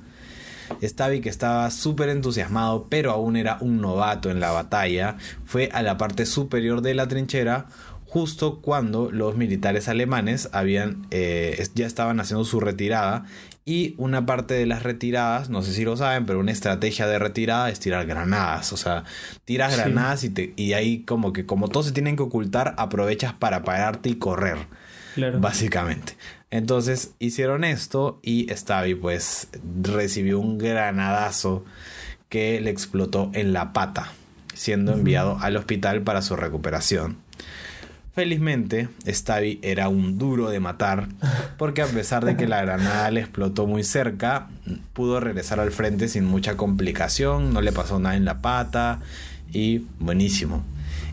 Stabby, 0.82 1.20
que 1.20 1.28
estaba 1.28 1.70
súper 1.70 2.08
entusiasmado, 2.08 2.86
pero 2.88 3.10
aún 3.10 3.36
era 3.36 3.58
un 3.60 3.82
novato 3.82 4.30
en 4.30 4.40
la 4.40 4.50
batalla, 4.50 5.18
fue 5.44 5.68
a 5.74 5.82
la 5.82 5.98
parte 5.98 6.24
superior 6.24 6.80
de 6.80 6.94
la 6.94 7.06
trinchera 7.06 7.66
justo 8.08 8.60
cuando 8.60 9.10
los 9.12 9.36
militares 9.36 9.86
alemanes 9.88 10.48
habían, 10.52 11.06
eh, 11.10 11.64
ya 11.74 11.86
estaban 11.86 12.18
haciendo 12.20 12.44
su 12.44 12.58
retirada 12.58 13.26
y 13.66 13.94
una 13.98 14.24
parte 14.24 14.54
de 14.54 14.64
las 14.64 14.82
retiradas, 14.82 15.50
no 15.50 15.60
sé 15.62 15.74
si 15.74 15.84
lo 15.84 15.94
saben, 15.96 16.24
pero 16.24 16.40
una 16.40 16.50
estrategia 16.52 17.06
de 17.06 17.18
retirada 17.18 17.68
es 17.68 17.80
tirar 17.80 18.06
granadas, 18.06 18.72
o 18.72 18.78
sea, 18.78 19.04
tiras 19.44 19.74
Sí. 19.74 19.78
granadas 19.80 20.24
y, 20.24 20.30
te, 20.30 20.54
y 20.56 20.72
ahí 20.72 21.00
como 21.04 21.34
que 21.34 21.44
como 21.44 21.68
todos 21.68 21.84
se 21.86 21.92
tienen 21.92 22.16
que 22.16 22.22
ocultar, 22.22 22.74
aprovechas 22.78 23.34
para 23.34 23.62
pararte 23.62 24.08
y 24.08 24.14
correr. 24.14 24.56
Claro. 25.14 25.38
Básicamente. 25.40 26.16
Entonces 26.50 27.10
hicieron 27.18 27.62
esto 27.64 28.20
y 28.22 28.46
Stabby 28.50 28.94
pues 28.94 29.48
recibió 29.82 30.38
un 30.38 30.56
granadazo 30.56 31.64
que 32.30 32.60
le 32.62 32.70
explotó 32.70 33.30
en 33.34 33.52
la 33.52 33.72
pata, 33.74 34.12
siendo 34.54 34.92
enviado 34.94 35.36
al 35.40 35.56
hospital 35.56 36.02
para 36.02 36.22
su 36.22 36.36
recuperación. 36.36 37.18
Felizmente, 38.18 38.88
Stabby 39.06 39.60
era 39.62 39.88
un 39.88 40.18
duro 40.18 40.50
de 40.50 40.58
matar, 40.58 41.06
porque 41.56 41.82
a 41.82 41.86
pesar 41.86 42.24
de 42.24 42.36
que 42.36 42.48
la 42.48 42.60
granada 42.62 43.12
le 43.12 43.20
explotó 43.20 43.68
muy 43.68 43.84
cerca, 43.84 44.48
pudo 44.92 45.20
regresar 45.20 45.60
al 45.60 45.70
frente 45.70 46.08
sin 46.08 46.24
mucha 46.24 46.56
complicación, 46.56 47.54
no 47.54 47.60
le 47.60 47.70
pasó 47.70 48.00
nada 48.00 48.16
en 48.16 48.24
la 48.24 48.42
pata 48.42 48.98
y 49.52 49.84
buenísimo. 50.00 50.64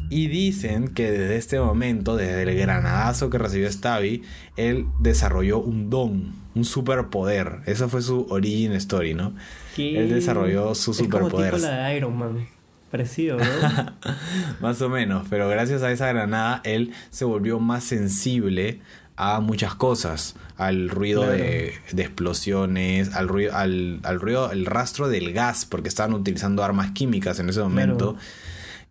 Y 0.09 0.29
dicen 0.29 0.87
que 0.87 1.11
desde 1.11 1.35
este 1.35 1.59
momento, 1.59 2.15
desde 2.15 2.41
el 2.41 2.57
granadazo 2.57 3.29
que 3.29 3.37
recibió 3.37 3.71
Stabby, 3.71 4.23
él 4.57 4.87
desarrolló 4.99 5.59
un 5.59 5.91
don, 5.91 6.33
un 6.55 6.65
superpoder. 6.65 7.59
Esa 7.67 7.87
fue 7.87 8.01
su 8.01 8.25
origin 8.31 8.71
story, 8.71 9.13
¿no? 9.13 9.33
¿Qué? 9.75 9.99
Él 9.99 10.09
desarrolló 10.09 10.73
su 10.73 10.89
Es 10.89 10.97
como 11.03 11.25
superpoder. 11.25 11.53
tipo 11.53 11.67
la 11.67 11.87
de 11.87 11.97
Iron 11.97 12.17
Man. 12.17 12.54
Parecido, 12.91 13.37
¿no? 13.37 13.45
Más 14.61 14.81
o 14.81 14.89
menos, 14.89 15.27
pero 15.29 15.49
gracias 15.49 15.81
a 15.83 15.91
esa 15.91 16.07
granada 16.07 16.61
él 16.63 16.93
se 17.09 17.25
volvió 17.25 17.59
más 17.59 17.83
sensible 17.83 18.79
a 19.17 19.39
muchas 19.39 19.75
cosas, 19.75 20.35
al 20.57 20.89
ruido 20.89 21.21
Claro. 21.21 21.37
de, 21.37 21.73
de 21.91 22.01
explosiones, 22.03 23.13
al 23.15 23.27
ruido, 23.27 23.55
al, 23.55 23.99
al 24.03 24.19
ruido, 24.19 24.51
el 24.51 24.65
rastro 24.65 25.07
del 25.07 25.31
gas, 25.33 25.65
porque 25.65 25.87
estaban 25.89 26.13
utilizando 26.13 26.63
armas 26.63 26.91
químicas 26.91 27.39
en 27.39 27.49
ese 27.49 27.61
momento. 27.61 28.13
Claro. 28.13 28.25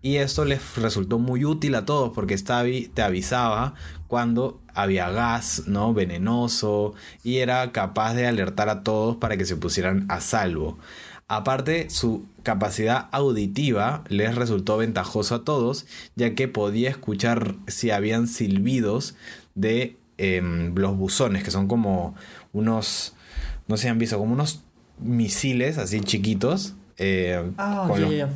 Y 0.02 0.16
esto 0.16 0.44
les 0.44 0.76
resultó 0.76 1.18
muy 1.18 1.44
útil 1.46 1.74
a 1.74 1.86
todos 1.86 2.10
porque 2.14 2.36
Stabby 2.36 2.88
te 2.92 3.00
avisaba 3.00 3.74
cuando 4.06 4.60
había 4.74 5.08
gas, 5.10 5.62
¿no? 5.66 5.94
Venenoso 5.94 6.92
y 7.22 7.38
era 7.38 7.72
capaz 7.72 8.12
de 8.14 8.26
alertar 8.26 8.68
a 8.68 8.82
todos 8.82 9.16
para 9.16 9.36
que 9.38 9.46
se 9.46 9.56
pusieran 9.56 10.04
a 10.10 10.20
salvo. 10.20 10.78
Aparte, 11.28 11.88
su 11.90 12.24
capacidad 12.42 13.08
auditiva 13.12 14.04
les 14.08 14.34
resultó 14.34 14.76
ventajoso 14.76 15.34
a 15.36 15.44
todos, 15.44 15.86
ya 16.16 16.34
que 16.34 16.48
podía 16.48 16.90
escuchar 16.90 17.54
si 17.66 17.90
habían 17.90 18.28
silbidos 18.28 19.14
de 19.54 19.96
em, 20.18 20.74
los 20.76 20.96
buzones, 20.96 21.42
que 21.42 21.50
son 21.50 21.66
como 21.66 22.14
unos, 22.52 23.14
no 23.66 23.76
sé 23.76 23.88
han 23.88 23.98
visto, 23.98 24.18
como 24.18 24.32
unos 24.34 24.62
misiles 25.00 25.78
así 25.78 26.00
chiquitos. 26.00 26.74
eh, 26.98 27.42
Ah, 27.58 27.86
con 27.88 27.98
ya, 28.00 28.06
los- 28.06 28.16
ya. 28.16 28.28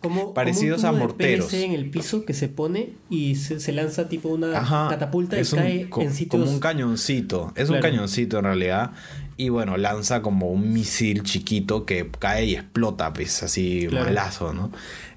Como, 0.00 0.34
Parecidos 0.34 0.82
como 0.82 0.90
un 0.92 0.94
a 0.94 0.98
de 1.00 1.04
morteros. 1.06 1.46
PVC 1.46 1.64
en 1.64 1.72
el 1.72 1.90
piso 1.90 2.24
que 2.24 2.34
se 2.34 2.48
pone 2.48 2.90
y 3.10 3.34
se, 3.34 3.58
se 3.58 3.72
lanza 3.72 4.08
tipo 4.08 4.28
una 4.28 4.56
Ajá, 4.56 4.86
catapulta 4.88 5.36
y 5.36 5.40
un- 5.42 5.48
cae 5.58 5.88
en 6.04 6.12
sitios. 6.14 6.28
como 6.42 6.48
un 6.52 6.60
cañoncito. 6.60 7.52
Es 7.56 7.70
un 7.70 7.80
cañoncito 7.80 8.38
en 8.38 8.44
realidad. 8.44 8.92
Y 9.36 9.50
bueno, 9.50 9.76
lanza 9.76 10.22
como 10.22 10.48
un 10.50 10.72
misil 10.72 11.22
chiquito 11.22 11.84
que 11.84 12.08
cae 12.18 12.46
y 12.46 12.54
explota, 12.54 13.12
pues 13.12 13.42
así 13.42 13.86
Claro. 13.88 14.06
malazo, 14.06 14.52
¿no? 14.54 14.70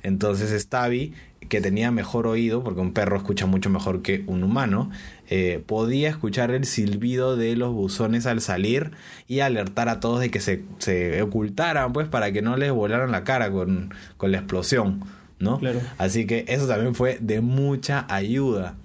Entonces 0.04 0.52
Stabby, 0.62 1.14
que 1.48 1.62
tenía 1.62 1.90
mejor 1.90 2.28
oído, 2.28 2.64
porque 2.64 2.82
un 2.82 2.92
perro 2.94 3.16
escucha 3.18 3.46
mucho 3.46 3.70
mejor 3.70 4.02
que 4.02 4.24
un 4.28 4.44
humano, 4.44 4.92
eh, 5.30 5.64
podía 5.66 6.10
escuchar 6.10 6.52
el 6.52 6.66
silbido 6.66 7.38
de 7.38 7.56
los 7.56 7.74
buzones 7.74 8.26
al 8.26 8.42
salir 8.42 8.92
y 9.28 9.40
alertar 9.40 9.88
a 9.90 10.00
todos 10.00 10.20
de 10.20 10.30
que 10.32 10.42
se, 10.42 10.64
se 10.80 11.22
ocultaran, 11.22 11.94
pues, 11.94 12.08
para 12.08 12.32
que 12.32 12.42
no 12.42 12.58
les 12.58 12.72
volaran 12.72 13.12
la 13.12 13.24
cara 13.24 13.50
con, 13.52 13.94
con 14.18 14.32
la 14.32 14.40
explosión, 14.40 15.04
¿no? 15.40 15.60
Claro. 15.60 15.82
Así 15.98 16.26
que 16.26 16.46
eso 16.48 16.68
también 16.68 16.96
fue 16.96 17.18
de 17.22 17.42
mucha 17.42 18.06
ayuda. 18.10 18.76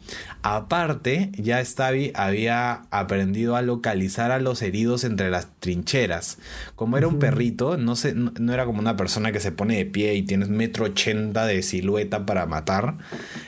Aparte, 0.42 1.32
ya 1.36 1.64
Stabby 1.64 2.12
había 2.14 2.82
aprendido 2.90 3.56
a 3.56 3.62
localizar 3.62 4.30
a 4.30 4.38
los 4.38 4.60
heridos 4.60 5.04
entre 5.04 5.30
las 5.30 5.48
trincheras. 5.58 6.38
Como 6.76 6.98
era 6.98 7.08
un 7.08 7.18
perrito, 7.18 7.78
no, 7.78 7.96
se, 7.96 8.14
no, 8.14 8.32
no 8.38 8.52
era 8.52 8.66
como 8.66 8.78
una 8.78 8.96
persona 8.96 9.32
que 9.32 9.40
se 9.40 9.52
pone 9.52 9.78
de 9.78 9.86
pie 9.86 10.14
y 10.14 10.22
tiene 10.22 10.44
un 10.44 10.52
metro 10.52 10.84
ochenta 10.84 11.46
de 11.46 11.62
silueta 11.62 12.26
para 12.26 12.44
matar. 12.44 12.98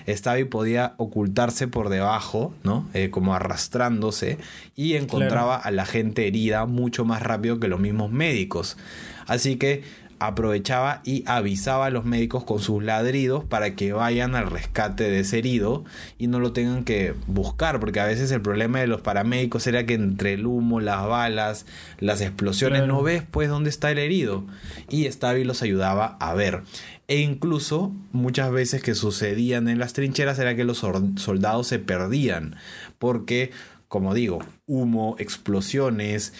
Stabby 0.09 0.45
podía 0.45 0.95
ocultarse 0.97 1.69
por 1.69 1.91
debajo, 1.91 2.55
¿no? 2.65 2.89
Eh, 2.95 3.11
como 3.11 3.35
arrastrándose 3.35 4.39
y 4.75 4.95
encontraba 4.95 5.57
a 5.57 5.71
la 5.71 5.85
gente 5.85 6.27
herida 6.27 6.65
mucho 6.65 7.05
más 7.05 7.23
rápido 7.23 7.61
que 7.61 7.69
los 7.69 7.79
mismos 7.79 8.11
médicos. 8.11 8.79
Así 9.27 9.57
que 9.57 9.83
aprovechaba 10.19 11.01
y 11.05 11.23
avisaba 11.27 11.87
a 11.87 11.91
los 11.91 12.05
médicos 12.05 12.45
con 12.45 12.59
sus 12.61 12.83
ladridos 12.83 13.45
para 13.45 13.75
que 13.75 13.93
vayan 13.93 14.35
al 14.35 14.51
rescate 14.51 15.05
de 15.05 15.21
ese 15.21 15.39
herido 15.39 15.85
y 16.19 16.27
no 16.27 16.39
lo 16.41 16.53
tengan 16.53 16.85
que 16.85 17.15
buscar, 17.27 17.81
porque 17.81 18.01
a 18.01 18.07
veces 18.07 18.31
el 18.31 18.41
problema 18.41 18.81
de 18.81 18.87
los 18.87 19.01
paramédicos 19.01 19.67
era 19.67 19.87
que 19.87 19.95
entre 19.95 20.35
el 20.35 20.47
humo, 20.47 20.81
las 20.81 21.07
balas, 21.07 21.67
las 22.01 22.21
explosiones, 22.21 22.81
Claro. 22.81 22.95
no 22.95 23.03
ves 23.03 23.23
pues 23.31 23.49
dónde 23.49 23.71
está 23.71 23.91
el 23.91 23.99
herido. 23.99 24.45
Y 24.89 25.05
Stabby 25.11 25.45
los 25.45 25.63
ayudaba 25.63 26.17
a 26.21 26.35
ver. 26.35 26.63
E 27.09 27.21
incluso 27.21 27.93
muchas 28.13 28.51
veces 28.51 28.83
que 28.83 28.95
sucedían 28.97 29.69
en 29.69 29.79
las 29.79 29.93
trincheras 29.93 30.39
era 30.41 30.57
que 30.57 30.65
los 30.65 30.79
soldados 30.79 31.67
se 31.69 31.79
perdían, 31.79 32.57
porque, 32.99 33.53
como 33.87 34.13
digo, 34.13 34.41
humo, 34.67 35.15
explosiones, 35.21 36.33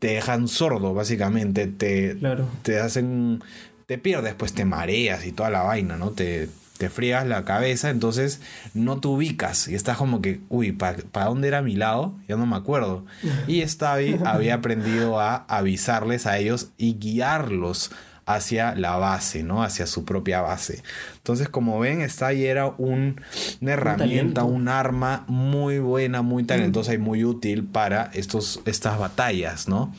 te 0.00 0.08
dejan 0.08 0.48
sordo 0.48 0.92
básicamente, 0.94 1.68
te, 1.68 2.16
Claro. 2.18 2.48
te 2.62 2.80
hacen, 2.80 3.42
te 3.86 3.96
pierdes, 3.98 4.34
pues 4.34 4.52
te 4.52 4.64
mareas 4.64 5.24
y 5.26 5.30
toda 5.32 5.50
la 5.50 5.62
vaina, 5.62 5.96
¿no? 5.96 6.10
Te, 6.10 6.48
te 6.78 6.88
friegas 6.88 7.26
la 7.26 7.44
cabeza, 7.44 7.90
entonces 7.90 8.40
no 8.72 8.98
te 9.00 9.08
ubicas 9.08 9.68
y 9.68 9.74
estás 9.74 9.98
como 9.98 10.22
que, 10.22 10.40
uy, 10.48 10.72
¿para 10.72 11.26
dónde 11.26 11.46
era 11.48 11.60
mi 11.60 11.76
lado? 11.76 12.14
Ya 12.26 12.36
no 12.36 12.46
me 12.46 12.56
acuerdo. 12.56 13.04
Y 13.46 13.60
Stabby 13.60 14.18
había 14.24 14.54
aprendido 14.54 15.20
a 15.20 15.44
avisarles 15.46 16.26
a 16.26 16.38
ellos 16.38 16.70
y 16.78 16.94
guiarlos 16.94 17.90
hacia 18.34 18.74
la 18.74 18.96
base, 18.96 19.42
¿no? 19.42 19.62
Hacia 19.62 19.86
su 19.86 20.04
propia 20.04 20.40
base. 20.40 20.82
Entonces, 21.16 21.48
como 21.48 21.78
ven, 21.78 22.08
Stabby 22.08 22.46
era 22.46 22.66
un, 22.66 23.20
una 23.60 23.72
herramienta, 23.72 24.44
un 24.44 24.68
arma 24.68 25.24
muy 25.28 25.78
buena, 25.78 26.22
muy 26.22 26.44
talentosa 26.44 26.94
y 26.94 26.98
muy 26.98 27.24
útil 27.24 27.64
para 27.64 28.10
estos, 28.14 28.60
estas 28.64 28.98
batallas, 28.98 29.68
¿no? 29.68 29.92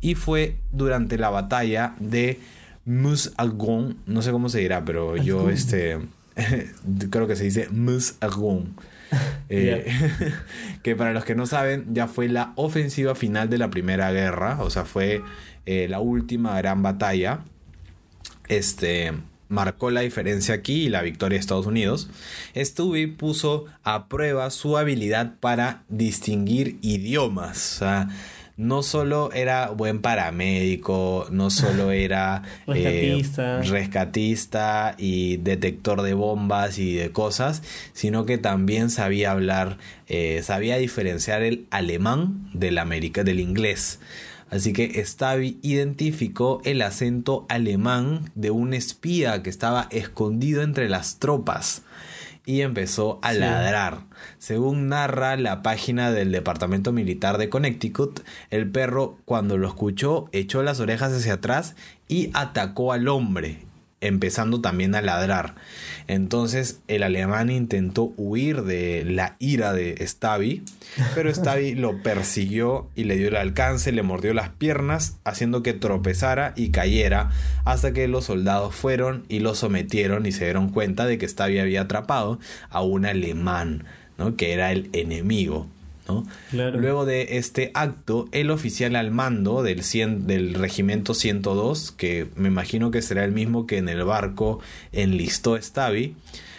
Y 0.00 0.14
fue 0.14 0.56
durante 0.72 1.16
la 1.16 1.30
batalla 1.30 1.94
de 1.98 2.38
Mus 2.84 3.32
Algon, 3.36 3.96
no 4.06 4.22
sé 4.22 4.30
cómo 4.30 4.48
se 4.48 4.60
dirá, 4.60 4.84
pero 4.84 5.16
yo 5.16 5.48
este 5.48 5.98
creo 7.10 7.26
que 7.26 7.36
se 7.36 7.44
dice 7.44 7.68
Mus 7.70 8.16
Algon. 8.20 8.74
Eh, 9.48 9.86
que 10.82 10.96
para 10.96 11.12
los 11.12 11.24
que 11.24 11.36
no 11.36 11.46
saben, 11.46 11.94
ya 11.94 12.08
fue 12.08 12.28
la 12.28 12.52
ofensiva 12.56 13.14
final 13.14 13.48
de 13.48 13.58
la 13.58 13.70
Primera 13.70 14.10
Guerra, 14.10 14.56
o 14.60 14.70
sea, 14.70 14.84
fue 14.84 15.22
eh, 15.66 15.86
la 15.88 16.00
última 16.00 16.56
gran 16.58 16.82
batalla. 16.82 17.40
Este 18.48 19.12
marcó 19.48 19.90
la 19.90 20.00
diferencia 20.00 20.54
aquí 20.54 20.86
y 20.86 20.88
la 20.88 21.02
victoria 21.02 21.36
de 21.36 21.40
Estados 21.40 21.66
Unidos. 21.66 22.08
Stewie 22.56 23.08
puso 23.08 23.66
a 23.82 24.08
prueba 24.08 24.50
su 24.50 24.76
habilidad 24.76 25.34
para 25.40 25.84
distinguir 25.88 26.78
idiomas. 26.82 27.76
O 27.76 27.78
sea, 27.78 28.08
no 28.56 28.82
solo 28.82 29.32
era 29.32 29.70
buen 29.70 30.00
paramédico, 30.00 31.26
no 31.30 31.50
solo 31.50 31.90
era 31.92 32.42
eh, 32.68 33.22
Rescatista. 33.64 34.94
y 34.98 35.38
detector 35.38 36.02
de 36.02 36.14
bombas 36.14 36.78
y 36.78 36.94
de 36.94 37.10
cosas, 37.10 37.62
sino 37.92 38.26
que 38.26 38.38
también 38.38 38.90
sabía 38.90 39.32
hablar, 39.32 39.78
eh, 40.08 40.40
sabía 40.42 40.76
diferenciar 40.76 41.42
el 41.42 41.66
alemán 41.70 42.50
del, 42.52 42.78
América, 42.78 43.24
del 43.24 43.40
inglés. 43.40 43.98
Así 44.50 44.72
que 44.72 45.02
Stabby 45.04 45.58
identificó 45.62 46.60
el 46.64 46.82
acento 46.82 47.46
alemán 47.48 48.30
de 48.34 48.50
un 48.50 48.74
espía 48.74 49.42
que 49.42 49.50
estaba 49.50 49.88
escondido 49.90 50.62
entre 50.62 50.88
las 50.88 51.18
tropas 51.18 51.82
y 52.46 52.60
empezó 52.60 53.18
a 53.22 53.32
Sí. 53.32 53.38
ladrar. 53.38 54.00
Según 54.38 54.88
narra 54.88 55.36
la 55.36 55.62
página 55.62 56.12
del 56.12 56.30
Departamento 56.30 56.92
Militar 56.92 57.38
de 57.38 57.48
Connecticut, 57.48 58.20
el 58.50 58.70
perro 58.70 59.18
cuando 59.24 59.56
lo 59.56 59.66
escuchó 59.66 60.28
echó 60.32 60.62
las 60.62 60.78
orejas 60.78 61.12
hacia 61.12 61.34
atrás 61.34 61.74
y 62.06 62.30
atacó 62.34 62.92
al 62.92 63.08
hombre, 63.08 63.58
empezando 64.06 64.60
también 64.60 64.94
a 64.94 65.02
ladrar. 65.02 65.54
Entonces 66.06 66.80
el 66.86 67.02
alemán 67.02 67.50
intentó 67.50 68.12
huir 68.16 68.62
de 68.62 69.04
la 69.04 69.36
ira 69.38 69.72
de 69.72 69.96
Stabby, 70.06 70.62
pero 71.14 71.30
Stabby 71.34 71.74
lo 71.74 72.02
persiguió 72.02 72.90
y 72.94 73.04
le 73.04 73.16
dio 73.16 73.28
el 73.28 73.36
alcance, 73.36 73.92
le 73.92 74.02
mordió 74.02 74.34
las 74.34 74.50
piernas, 74.50 75.16
haciendo 75.24 75.62
que 75.62 75.72
tropezara 75.72 76.52
y 76.56 76.70
cayera, 76.70 77.30
hasta 77.64 77.92
que 77.92 78.08
los 78.08 78.26
soldados 78.26 78.74
fueron 78.74 79.24
y 79.28 79.40
lo 79.40 79.54
sometieron 79.54 80.26
y 80.26 80.32
se 80.32 80.44
dieron 80.44 80.68
cuenta 80.68 81.06
de 81.06 81.18
que 81.18 81.28
Stabby 81.28 81.58
había 81.58 81.82
atrapado 81.82 82.38
a 82.68 82.82
un 82.82 83.06
alemán, 83.06 83.84
¿no? 84.18 84.36
que 84.36 84.52
era 84.52 84.72
el 84.72 84.90
enemigo. 84.92 85.68
¿No? 86.08 86.26
Claro. 86.50 86.80
Luego 86.80 87.04
de 87.04 87.38
este 87.38 87.70
acto, 87.74 88.28
el 88.32 88.50
oficial 88.50 88.96
al 88.96 89.10
mando 89.10 89.62
del, 89.62 89.82
100 89.82 90.26
del 90.26 90.54
regimiento 90.54 91.14
102, 91.14 91.92
que 91.92 92.28
me 92.36 92.48
imagino 92.48 92.90
que 92.90 93.02
será 93.02 93.24
el 93.24 93.32
mismo 93.32 93.66
que 93.66 93.78
en 93.78 93.88
el 93.88 94.04
barco 94.04 94.60
enlistó 94.92 95.60
Stabby, 95.60 96.14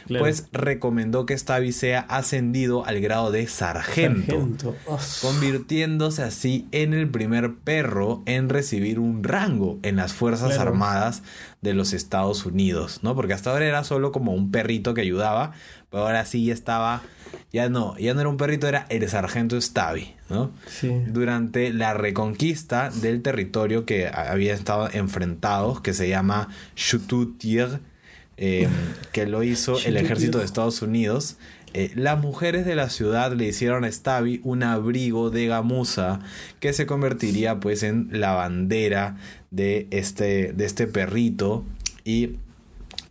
Claro. 0.06 0.24
pues 0.24 0.48
recomendó 0.52 1.26
que 1.26 1.36
Stabby 1.38 1.72
sea 1.72 2.02
ascendido 2.02 2.86
al 2.86 3.00
grado 3.02 3.32
de 3.32 3.48
sargento, 3.48 4.34
Sargento. 4.34 4.76
Convirtiéndose 5.22 6.22
así 6.24 6.68
en 6.72 6.94
el 6.94 7.10
primer 7.10 7.56
perro 7.56 8.22
en 8.26 8.50
recibir 8.50 9.00
un 9.00 9.24
rango 9.24 9.80
en 9.82 9.96
las 9.96 10.14
Fuerzas 10.14 10.54
Claro. 10.54 10.70
Armadas 10.70 11.24
de 11.62 11.74
los 11.74 11.94
Estados 11.94 12.46
Unidos, 12.46 13.00
¿no? 13.02 13.16
Porque 13.16 13.34
hasta 13.34 13.50
ahora 13.52 13.66
era 13.66 13.84
solo 13.84 14.12
como 14.12 14.34
un 14.34 14.52
perrito 14.52 14.94
que 14.94 15.02
ayudaba, 15.02 15.54
pero 15.90 16.04
ahora 16.06 16.24
sí 16.26 16.46
ya 16.46 16.54
estaba, 16.54 17.02
ya 17.52 17.70
no, 17.70 17.98
ya 17.98 18.14
no 18.14 18.20
era 18.22 18.30
un 18.30 18.38
perrito, 18.38 18.68
era 18.68 18.86
el 18.90 19.08
sargento 19.10 19.60
Stabby, 19.60 20.14
¿no? 20.30 20.52
sí. 20.68 20.92
durante 21.08 21.74
la 21.74 21.96
reconquista 21.96 22.92
del 22.92 23.24
territorio 23.24 23.86
que 23.86 24.08
había 24.08 24.54
estado 24.54 24.88
enfrentados, 24.94 25.82
que 25.82 25.94
se 25.96 26.08
llama 26.08 26.50
Chututier, 26.76 27.80
eh, 28.38 28.68
que 29.12 29.26
lo 29.26 29.44
hizo 29.44 29.80
el 29.86 29.98
ejército 29.98 30.40
de 30.40 30.46
Estados 30.46 30.82
Unidos. 30.82 31.38
Eh, 31.74 31.92
las 31.96 32.20
mujeres 32.22 32.66
de 32.66 32.76
la 32.76 32.90
ciudad 32.90 33.34
le 33.34 33.48
hicieron 33.48 33.84
a 33.84 33.92
Stabby 33.92 34.40
un 34.44 34.64
abrigo 34.64 35.30
de 35.30 35.48
gamuza 35.48 36.20
que 36.62 36.72
se 36.72 36.86
convertiría 36.86 37.60
pues 37.60 37.84
en 37.84 38.08
la 38.12 38.32
bandera 38.32 39.18
de 39.52 39.88
este, 39.92 40.54
de 40.54 40.66
este 40.66 40.88
perrito 40.88 41.66
y 42.06 42.38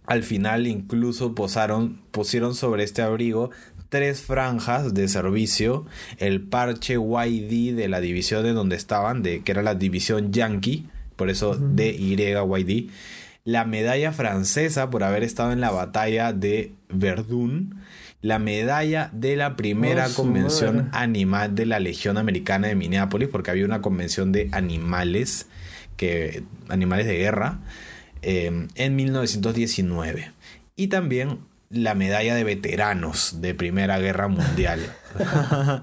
al 0.07 0.23
final 0.23 0.67
incluso 0.67 1.35
posaron, 1.35 2.01
pusieron 2.11 2.55
sobre 2.55 2.85
este 2.85 3.03
abrigo 3.03 3.51
tres 3.89 4.23
franjas 4.23 4.93
de 4.93 5.09
servicio, 5.09 5.87
el 6.19 6.41
parche 6.41 6.95
YD 6.95 7.77
de 7.77 7.89
la 7.89 8.01
división 8.01 8.43
de 8.43 8.53
donde 8.53 8.77
estaban, 8.77 9.23
de, 9.23 9.43
que 9.43 9.53
era 9.53 9.63
la 9.63 9.75
división 9.75 10.33
Yankee, 10.33 10.89
por 11.17 11.31
eso 11.31 11.57
DYYD, 11.57 12.91
la 13.45 13.65
medalla 13.65 14.13
francesa 14.13 14.89
por 14.91 15.03
haber 15.05 15.23
estado 15.23 15.53
en 15.53 15.61
la 15.61 15.71
batalla 15.71 16.33
de 16.33 16.73
Verdún, 16.89 17.81
la 18.23 18.39
medalla 18.39 19.11
de 19.13 19.37
la 19.37 19.55
primera 19.55 20.07
Oh, 20.11 20.15
convención 20.15 20.77
madre. 20.77 20.89
animal 20.93 21.55
de 21.55 21.67
la 21.67 21.79
Legión 21.79 22.17
Americana 22.17 22.69
de 22.69 22.75
Minneapolis, 22.75 23.29
porque 23.29 23.51
había 23.51 23.67
una 23.67 23.83
convención 23.83 24.33
de 24.33 24.49
animales, 24.53 25.47
que, 25.99 26.43
animales 26.71 27.07
de 27.07 27.19
guerra, 27.19 27.59
eh, 28.23 28.67
en 28.75 28.97
1919. 28.97 30.33
Y 30.77 30.87
también 30.87 31.41
la 31.69 31.95
medalla 31.95 32.35
de 32.35 32.45
veteranos 32.45 33.43
de 33.43 33.55
Primera 33.55 33.99
Guerra 33.99 34.29
Mundial. 34.29 34.81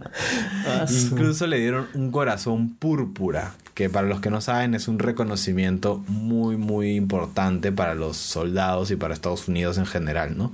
Ah, 0.67 0.85
Incluso 0.89 1.47
le 1.47 1.57
dieron 1.59 1.87
un 1.93 2.11
corazón 2.11 2.75
púrpura, 2.75 3.53
que 3.81 3.89
para 3.89 4.07
los 4.07 4.21
que 4.21 4.29
no 4.29 4.41
saben 4.41 4.75
es 4.75 4.87
un 4.87 4.99
reconocimiento 4.99 6.03
muy 6.07 6.55
muy 6.55 6.95
importante 6.95 7.71
para 7.71 7.95
los 7.95 8.15
soldados 8.15 8.91
y 8.91 8.95
para 8.95 9.15
Estados 9.15 9.47
Unidos 9.47 9.79
en 9.79 9.87
general, 9.87 10.37
¿no? 10.37 10.53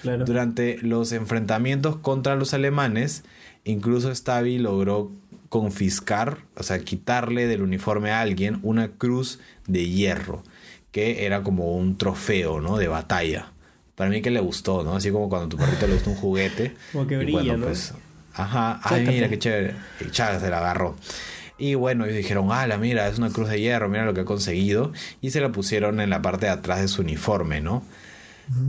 claro. 0.00 0.24
Durante 0.24 0.78
los 0.80 1.12
enfrentamientos 1.12 1.96
contra 1.96 2.34
los 2.34 2.54
alemanes, 2.54 3.24
incluso 3.64 4.14
Stabby 4.14 4.58
logró 4.58 5.10
confiscar, 5.50 6.38
o 6.56 6.62
sea, 6.62 6.78
quitarle 6.78 7.46
del 7.46 7.60
uniforme 7.60 8.10
a 8.10 8.22
alguien 8.22 8.58
una 8.62 8.88
cruz 8.88 9.38
de 9.66 9.88
hierro, 9.88 10.42
que 10.92 11.26
era 11.26 11.42
como 11.42 11.76
un 11.76 11.98
trofeo, 11.98 12.60
¿no? 12.62 12.78
De 12.78 12.88
batalla. 12.88 13.52
Para 13.96 14.08
mí 14.08 14.22
que 14.22 14.30
le 14.30 14.40
gustó, 14.40 14.82
¿no? 14.82 14.96
Así 14.96 15.10
como 15.10 15.28
cuando 15.28 15.46
a 15.46 15.48
tu 15.50 15.56
perrito 15.58 15.86
le 15.86 15.94
gusta 15.94 16.10
un 16.10 16.16
juguete. 16.16 16.74
Como 16.92 17.06
que 17.06 17.14
y 17.16 17.18
brilla, 17.18 17.56
¿no? 17.56 17.66
pues, 17.66 17.92
ajá, 18.32 18.80
ay, 18.82 19.00
Sácate. 19.00 19.10
mira 19.10 19.28
qué 19.28 19.38
chévere. 19.38 19.74
Y 20.00 20.14
se 20.14 20.50
la 20.50 20.58
agarró. 20.58 20.96
Y 21.58 21.74
bueno, 21.74 22.04
ellos 22.04 22.16
dijeron, 22.16 22.52
ala, 22.52 22.76
mira, 22.76 23.08
es 23.08 23.18
una 23.18 23.30
cruz 23.30 23.48
de 23.48 23.60
hierro, 23.60 23.88
mira 23.88 24.04
lo 24.04 24.12
que 24.14 24.20
ha 24.20 24.24
conseguido. 24.26 24.92
Y 25.22 25.30
se 25.30 25.40
la 25.40 25.50
pusieron 25.52 26.00
en 26.00 26.10
la 26.10 26.20
parte 26.22 26.46
de 26.46 26.52
atrás 26.52 26.80
de 26.80 26.88
su 26.88 27.02
uniforme, 27.02 27.60
¿no? 27.60 27.82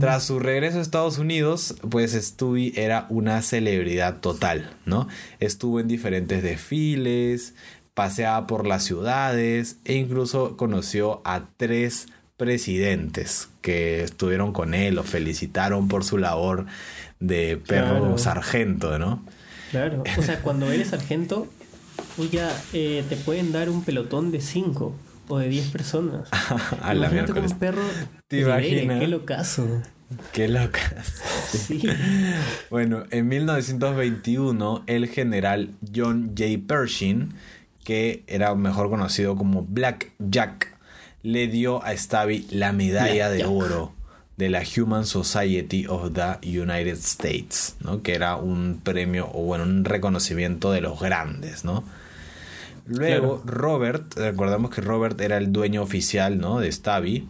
Tras 0.00 0.24
su 0.24 0.40
regreso 0.40 0.78
a 0.78 0.82
Estados 0.82 1.18
Unidos, 1.18 1.76
pues 1.88 2.12
Stewie 2.12 2.72
era 2.74 3.06
una 3.10 3.42
celebridad 3.42 4.16
total, 4.16 4.70
¿no? 4.86 5.06
Estuvo 5.38 5.78
en 5.78 5.86
diferentes 5.86 6.42
desfiles, 6.42 7.54
paseaba 7.94 8.48
por 8.48 8.66
las 8.66 8.82
ciudades 8.82 9.76
e 9.84 9.94
incluso 9.94 10.56
conoció 10.56 11.20
a 11.24 11.44
tres 11.56 12.06
presidentes 12.36 13.48
que 13.62 14.02
estuvieron 14.02 14.52
con 14.52 14.74
él, 14.74 14.96
lo 14.96 15.04
felicitaron 15.04 15.86
por 15.88 16.02
su 16.04 16.18
labor 16.18 16.66
de 17.20 17.56
perro 17.56 17.98
Claro. 18.00 18.18
sargento, 18.18 18.98
¿no? 18.98 19.22
Claro. 19.70 20.02
O 20.18 20.22
sea, 20.22 20.40
cuando 20.42 20.72
eres 20.72 20.88
sargento, 20.88 21.46
uy, 22.18 22.28
ya 22.28 22.50
eh, 22.72 23.04
te 23.08 23.16
pueden 23.16 23.52
dar 23.52 23.70
un 23.70 23.82
pelotón 23.84 24.30
de 24.30 24.40
5 24.40 24.94
o 25.28 25.38
de 25.38 25.48
10 25.48 25.68
personas. 25.68 26.28
A 26.82 26.94
la 26.94 27.06
Imagínate 27.06 27.32
con 27.32 27.44
un 27.44 27.58
perro. 27.58 27.82
¿Te 28.26 28.40
imaginas? 28.40 29.00
Qué 29.00 29.08
locazo. 29.08 29.82
Qué 30.32 30.48
loca. 30.48 30.80
Sí. 31.48 31.82
Bueno, 32.68 33.04
en 33.10 33.26
1921 33.26 34.84
el 34.86 35.08
general 35.08 35.70
John 35.94 36.34
J. 36.36 36.60
Pershing, 36.66 37.32
que 37.84 38.22
era 38.26 38.54
mejor 38.54 38.90
conocido 38.90 39.34
como 39.34 39.62
Black 39.62 40.12
Jack, 40.18 40.76
le 41.22 41.48
dio 41.48 41.82
a 41.82 41.96
Stabby 41.96 42.46
la 42.50 42.72
medalla 42.72 43.28
Black 43.28 43.30
de 43.30 43.38
Jack. 43.38 43.48
oro 43.50 43.94
de 44.36 44.50
la 44.50 44.62
Human 44.76 45.06
Society 45.06 45.86
of 45.86 46.12
the 46.12 46.46
United 46.46 46.98
States, 46.98 47.76
¿no? 47.80 48.02
que 48.02 48.14
era 48.14 48.36
un 48.36 48.80
premio 48.84 49.30
o 49.32 49.42
bueno, 49.44 49.64
un 49.64 49.86
reconocimiento 49.86 50.70
de 50.70 50.82
los 50.82 51.00
grandes, 51.00 51.64
¿no? 51.64 51.82
Luego, 52.88 53.42
Robert, 53.44 54.14
recordamos 54.16 54.70
que 54.70 54.80
Robert 54.80 55.20
era 55.20 55.36
el 55.38 55.52
dueño 55.52 55.82
oficial 55.82 56.38
¿no? 56.38 56.58
de 56.60 56.70
Stabby, 56.72 57.28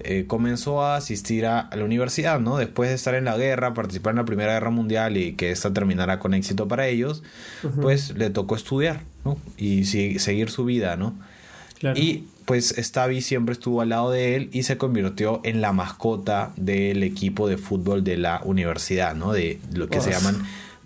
eh, 0.00 0.24
comenzó 0.26 0.82
a 0.84 0.96
asistir 0.96 1.44
a, 1.46 1.58
a 1.60 1.74
la 1.76 1.84
universidad, 1.84 2.38
¿no? 2.38 2.56
Después 2.56 2.88
de 2.90 2.94
estar 2.94 3.14
en 3.16 3.24
la 3.24 3.36
guerra, 3.36 3.74
participar 3.74 4.12
en 4.12 4.18
la 4.18 4.24
Primera 4.24 4.52
Guerra 4.52 4.70
Mundial 4.70 5.16
y 5.16 5.32
que 5.32 5.50
esta 5.50 5.72
terminara 5.72 6.18
con 6.20 6.34
éxito 6.34 6.68
para 6.68 6.86
ellos, 6.86 7.22
pues 7.80 8.16
le 8.16 8.30
tocó 8.30 8.54
estudiar, 8.54 9.02
¿no? 9.24 9.36
Y 9.56 9.86
si- 9.86 10.18
seguir 10.20 10.50
su 10.50 10.64
vida, 10.64 10.96
¿no? 10.96 11.14
Claro. 11.80 11.98
Y 11.98 12.28
pues 12.44 12.74
Stabby 12.78 13.20
siempre 13.22 13.52
estuvo 13.54 13.80
al 13.80 13.88
lado 13.90 14.10
de 14.10 14.36
él 14.36 14.50
y 14.52 14.62
se 14.62 14.78
convirtió 14.78 15.40
en 15.44 15.60
la 15.60 15.72
mascota 15.72 16.52
del 16.56 17.02
equipo 17.02 17.48
de 17.48 17.56
fútbol 17.58 18.04
de 18.04 18.16
la 18.18 18.40
universidad, 18.44 19.14
¿no? 19.16 19.32
De 19.32 19.58
lo 19.74 19.88
que 19.88 20.00
se 20.00 20.10
llaman 20.12 20.42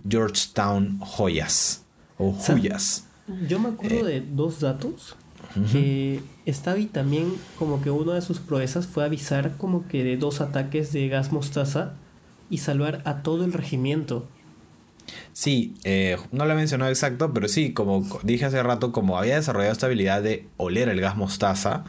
Georgetown 0.08 0.98
Joyas 1.00 1.82
o 2.18 2.32
Joyas. 2.32 3.04
Yo 3.48 3.58
me 3.58 3.68
Eh, 3.68 3.72
acuerdo 3.72 4.04
de 4.06 4.20
dos 4.20 4.60
datos. 4.60 5.16
Que 5.72 6.20
Stavi 6.46 6.86
también, 6.86 7.34
como 7.58 7.82
que 7.82 7.90
una 7.90 8.14
de 8.14 8.22
sus 8.22 8.38
proezas 8.38 8.86
fue 8.86 9.04
avisar 9.04 9.56
como 9.56 9.88
que 9.88 10.04
de 10.04 10.16
dos 10.16 10.40
ataques 10.40 10.92
de 10.92 11.08
gas 11.08 11.32
mostaza 11.32 11.94
y 12.48 12.58
salvar 12.58 13.02
a 13.04 13.22
todo 13.22 13.44
el 13.44 13.52
regimiento. 13.52 14.28
Sí, 15.32 15.74
eh, 15.84 16.16
no 16.30 16.44
lo 16.46 16.52
he 16.52 16.56
mencionado 16.56 16.90
exacto, 16.90 17.32
pero 17.34 17.48
sí, 17.48 17.72
como 17.72 18.06
dije 18.22 18.44
hace 18.44 18.62
rato, 18.62 18.92
como 18.92 19.18
había 19.18 19.34
desarrollado 19.36 19.72
esta 19.72 19.86
habilidad 19.86 20.22
de 20.22 20.46
oler 20.58 20.88
el 20.88 21.00
gas 21.00 21.16
mostaza, 21.16 21.84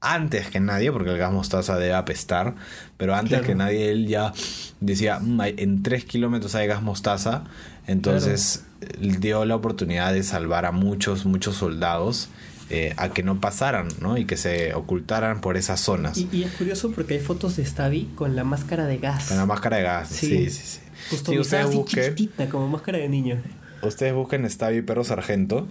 antes 0.00 0.48
que 0.50 0.58
nadie, 0.60 0.90
porque 0.92 1.10
el 1.10 1.18
gas 1.18 1.32
mostaza 1.32 1.76
debe 1.78 1.94
apestar, 1.94 2.56
pero 2.96 3.14
antes 3.14 3.30
Claro. 3.38 3.46
que 3.46 3.54
nadie 3.54 3.90
él 3.90 4.06
ya 4.08 4.32
decía, 4.80 5.18
"Mm, 5.20 5.40
en 5.56 5.82
3 5.82 6.04
kilómetros 6.04 6.54
hay 6.56 6.66
gas 6.66 6.82
mostaza, 6.82 7.44
entonces 7.88 8.62
eh, 8.80 9.16
dio 9.18 9.44
la 9.44 9.56
oportunidad 9.56 10.12
de 10.12 10.22
salvar 10.22 10.64
a 10.66 10.70
muchos, 10.72 11.24
muchos 11.26 11.56
soldados 11.56 12.28
eh, 12.70 12.94
a 12.98 13.08
que 13.08 13.22
no 13.22 13.40
pasaran, 13.40 13.88
¿no? 14.00 14.16
Y 14.18 14.24
que 14.26 14.36
se 14.36 14.74
ocultaran 14.74 15.40
por 15.40 15.56
esas 15.56 15.80
zonas. 15.80 16.16
Y, 16.18 16.28
y 16.30 16.44
es 16.44 16.52
curioso 16.52 16.92
porque 16.92 17.14
hay 17.14 17.20
fotos 17.20 17.56
de 17.56 17.64
Stavi 17.64 18.10
con 18.14 18.36
la 18.36 18.44
máscara 18.44 18.86
de 18.86 18.98
gas. 18.98 19.28
Con 19.28 19.38
la 19.38 19.46
máscara 19.46 19.78
de 19.78 19.82
gas, 19.82 20.08
sí, 20.08 20.26
Sí. 20.26 20.50
sí, 20.50 20.62
sí. 20.66 20.78
Customizada 21.10 21.62
Sí, 21.72 21.78
ustedes 21.78 22.14
busquen. 22.14 22.50
como 22.50 22.68
máscara 22.68 22.98
de 22.98 23.08
niño. 23.08 23.40
Ustedes 23.82 24.12
busquen 24.12 24.48
Stabby 24.50 24.82
Perro 24.82 25.02
Sargento 25.04 25.66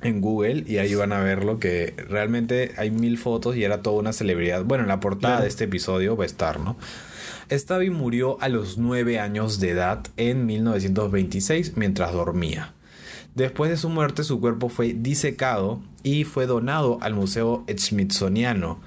en 0.00 0.20
Google 0.20 0.62
y 0.66 0.78
ahí 0.78 0.94
van 0.94 1.12
a 1.12 1.18
ver 1.20 1.44
lo 1.44 1.58
que 1.58 1.94
realmente 2.08 2.72
hay 2.78 2.90
mil 2.92 3.18
fotos 3.18 3.56
y 3.56 3.64
era 3.64 3.82
toda 3.82 3.98
una 3.98 4.12
celebridad. 4.12 4.64
Bueno, 4.64 4.84
en 4.84 4.88
la 4.88 5.00
portada 5.00 5.34
Claro. 5.34 5.42
de 5.42 5.48
este 5.48 5.64
episodio 5.64 6.16
va 6.16 6.22
a 6.22 6.26
estar, 6.26 6.60
¿no? 6.60 6.76
Stabby 7.50 7.90
murió 7.90 8.40
a 8.40 8.48
los 8.48 8.78
9 8.78 9.18
años 9.20 9.60
de 9.60 9.70
edad 9.70 10.06
en 10.16 10.46
1926 10.46 11.76
mientras 11.76 12.12
dormía. 12.12 12.74
Después 13.34 13.70
de 13.70 13.76
su 13.76 13.88
muerte, 13.88 14.24
su 14.24 14.40
cuerpo 14.40 14.68
fue 14.68 14.94
disecado 14.94 15.80
y 16.02 16.24
fue 16.24 16.46
donado 16.46 16.98
al 17.00 17.14
Museo 17.14 17.64
Smithsoniano, 17.76 18.80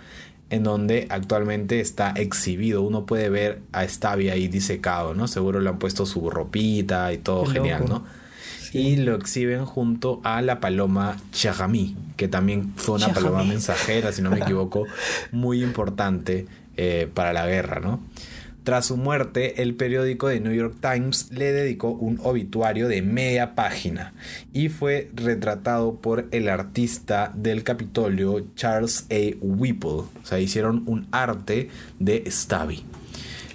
en 0.50 0.64
donde 0.64 1.08
actualmente 1.10 1.80
está 1.80 2.12
exhibido. 2.12 2.82
Uno 2.82 3.06
puede 3.06 3.30
ver 3.30 3.62
a 3.72 3.88
Stabby 3.88 4.30
ahí 4.30 4.48
disecado, 4.48 5.14
¿no? 5.14 5.28
Seguro 5.28 5.62
le 5.62 5.70
han 5.70 5.80
puesto 5.80 6.06
su 6.06 6.30
ropita 6.30 7.14
y 7.14 7.18
todo 7.20 7.46
Qué 7.46 7.54
genial, 7.54 7.82
loco. 7.82 7.94
¿no? 7.94 8.22
Y 8.74 8.98
lo 8.98 9.16
exhiben 9.16 9.66
junto 9.66 10.22
a 10.24 10.42
la 10.42 10.60
paloma 10.60 11.18
Chagamí, 11.32 11.96
que 12.16 12.28
también 12.28 12.74
fue 12.76 12.96
una 12.96 13.14
paloma 13.14 13.44
mensajera, 13.44 14.12
si 14.12 14.22
no 14.22 14.30
me 14.32 14.40
equivoco, 14.40 14.86
muy 15.32 15.64
importante 15.64 16.46
eh, 16.78 17.10
para 17.14 17.34
la 17.34 17.46
guerra, 17.48 17.80
¿no? 17.80 18.02
Tras 18.64 18.86
su 18.86 18.98
muerte, 18.98 19.64
el 19.64 19.74
periódico 19.74 20.28
de 20.28 20.40
New 20.40 20.54
York 20.54 20.76
Times 20.80 21.32
le 21.32 21.52
dedicó 21.52 21.90
un 21.90 22.20
obituario 22.22 22.88
de 22.88 23.02
media 23.02 23.56
página 23.56 24.14
y 24.54 24.70
fue 24.70 25.10
retratado 25.16 25.96
por 25.96 26.28
el 26.30 26.48
artista 26.48 27.32
del 27.34 27.64
Capitolio 27.64 28.46
Charles 28.56 29.08
A. 29.10 29.36
Whipple. 29.42 29.90
O 29.90 30.22
sea, 30.24 30.40
hicieron 30.40 30.84
un 30.86 31.08
arte 31.12 31.70
de 31.98 32.24
Stabby. 32.30 32.84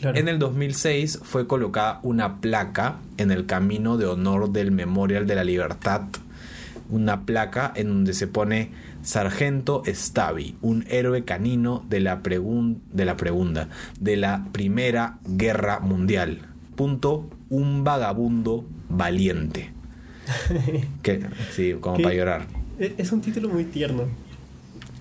Claro. 0.00 0.18
En 0.18 0.26
el 0.26 0.40
2006 0.40 1.20
fue 1.22 1.46
colocada 1.46 2.00
una 2.02 2.40
placa 2.40 2.96
en 3.16 3.30
el 3.30 3.46
camino 3.46 3.98
de 3.98 4.06
honor 4.06 4.50
del 4.50 4.72
Memorial 4.72 5.28
de 5.28 5.36
la 5.36 5.44
Libertad. 5.44 6.02
Una 6.90 7.24
placa 7.24 7.72
en 7.76 7.88
donde 7.88 8.12
se 8.12 8.26
pone 8.26 8.72
Sargento 9.06 9.84
Stabby, 9.86 10.56
un 10.62 10.84
héroe 10.90 11.24
canino 11.24 11.84
de 11.88 12.00
la, 12.00 12.16
de 12.16 13.04
la 13.04 13.16
pregunta, 13.16 13.68
de 14.00 14.16
la 14.16 14.48
Primera 14.50 15.18
Guerra 15.24 15.78
Mundial. 15.78 16.40
Punto, 16.74 17.30
un 17.48 17.84
vagabundo 17.84 18.66
valiente. 18.88 19.70
que, 21.02 21.24
sí, 21.54 21.74
como 21.80 21.98
¿Qué? 21.98 22.02
para 22.02 22.14
llorar. 22.16 22.46
E- 22.80 22.94
Es 22.98 23.12
un 23.12 23.20
título 23.20 23.48
muy 23.48 23.62
tierno. 23.64 24.08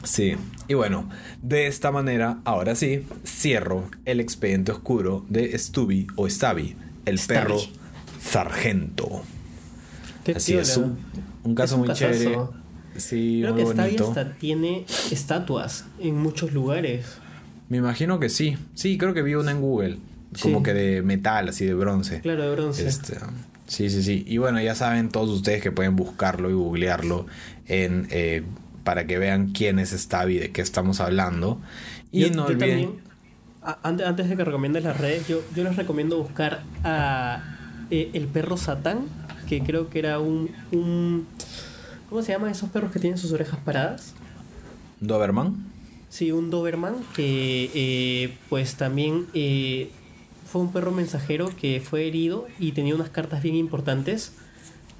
Sí, 0.03 0.35
y 0.67 0.75
bueno, 0.75 1.09
de 1.41 1.65
esta 1.65 1.91
manera, 1.91 2.37
ahora 2.45 2.75
sí, 2.75 3.07
cierro 3.25 3.89
el 4.05 4.19
expediente 4.19 4.71
oscuro 4.71 5.25
de 5.29 5.57
Stubby 5.57 6.05
o 6.15 6.29
Stabby, 6.29 6.75
el 7.05 7.17
Stabby. 7.17 7.39
perro 7.39 7.57
sargento. 8.21 9.23
Qué 10.23 10.33
Así 10.33 10.53
es, 10.53 10.77
un, 10.77 10.99
un 11.43 11.55
caso 11.55 11.73
Es 11.73 11.73
un 11.73 11.79
muy 11.79 11.87
casazo. 11.87 12.13
chévere. 12.13 12.64
Sí, 12.97 13.39
Creo 13.41 13.53
muy 13.53 13.63
que 13.63 13.73
bonito. 13.73 14.07
hasta 14.07 14.33
tiene 14.33 14.85
estatuas 15.11 15.85
en 15.99 16.17
muchos 16.17 16.53
lugares. 16.53 17.05
Me 17.69 17.77
imagino 17.77 18.19
que 18.19 18.29
sí. 18.29 18.57
Sí, 18.73 18.97
creo 18.97 19.13
que 19.13 19.21
vi 19.21 19.35
una 19.35 19.51
en 19.51 19.61
Google. 19.61 19.97
Como 20.41 20.57
Sí. 20.59 20.63
que 20.63 20.73
de 20.73 21.01
metal, 21.01 21.49
así 21.49 21.65
de 21.65 21.73
bronce. 21.73 22.21
Claro, 22.21 22.43
de 22.49 22.55
bronce. 22.55 22.87
Este, 22.87 23.17
sí, 23.67 23.89
sí, 23.89 24.03
sí. 24.03 24.23
Y 24.27 24.37
bueno, 24.37 24.61
ya 24.61 24.75
saben 24.75 25.09
todos 25.09 25.29
ustedes 25.29 25.61
que 25.61 25.71
pueden 25.71 25.95
buscarlo 25.95 26.49
y 26.49 26.53
googlearlo 26.53 27.25
en, 27.67 28.07
eh, 28.11 28.43
para 28.83 29.07
que 29.07 29.17
vean 29.17 29.51
quién 29.53 29.79
es 29.79 29.91
Stabby, 29.91 30.37
de 30.37 30.51
qué 30.51 30.61
estamos 30.61 30.99
hablando. 30.99 31.59
Y 32.11 32.21
Yo- 32.21 32.29
no 32.31 32.35
yo 32.35 32.55
olviden... 32.55 32.59
también, 32.59 32.91
antes, 33.83 34.05
antes 34.07 34.29
de 34.29 34.35
que 34.37 34.43
recomiendes 34.45 34.83
las 34.83 34.97
redes, 34.99 35.27
yo, 35.27 35.41
yo 35.55 35.63
les 35.63 35.75
recomiendo 35.75 36.17
buscar 36.21 36.61
a 36.83 37.43
eh, 37.89 38.09
el 38.13 38.27
perro 38.27 38.57
Satán, 38.57 39.05
que 39.49 39.61
creo 39.63 39.89
que 39.89 39.99
era 39.99 40.19
un, 40.19 40.51
un... 40.71 41.27
¿Cómo 42.15 42.23
se 42.23 42.31
llaman 42.31 42.51
esos 42.51 42.69
perros 42.69 42.93
que 42.93 42.99
tienen 42.99 43.17
sus 43.17 43.33
orejas 43.33 43.59
paradas? 43.59 44.13
Doberman. 45.01 45.65
Sí, 46.07 46.31
un 46.31 46.49
Doberman 46.49 46.95
que 47.13 47.69
eh, 47.73 48.37
pues 48.47 48.75
también 48.75 49.25
eh, 49.33 49.89
fue 50.45 50.61
un 50.61 50.71
perro 50.71 50.93
mensajero 50.93 51.49
que 51.59 51.81
fue 51.81 52.07
herido 52.07 52.47
y 52.57 52.71
tenía 52.71 52.95
unas 52.95 53.09
cartas 53.09 53.43
bien 53.43 53.55
importantes. 53.55 54.31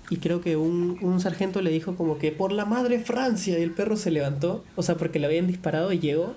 Y 0.09 0.17
creo 0.17 0.41
que 0.41 0.57
un, 0.57 0.97
un 0.99 1.21
sargento 1.21 1.61
le 1.61 1.69
dijo 1.69 1.95
como 1.95 2.17
que 2.17 2.33
por 2.33 2.51
la 2.51 2.65
madre 2.65 2.99
Francia 2.99 3.57
y 3.57 3.61
el 3.61 3.71
perro 3.71 3.95
se 3.95 4.11
levantó, 4.11 4.65
o 4.75 4.83
sea, 4.83 4.97
porque 4.97 5.17
le 5.17 5.27
habían 5.27 5.47
disparado 5.47 5.93
y 5.93 5.99
llegó 5.99 6.35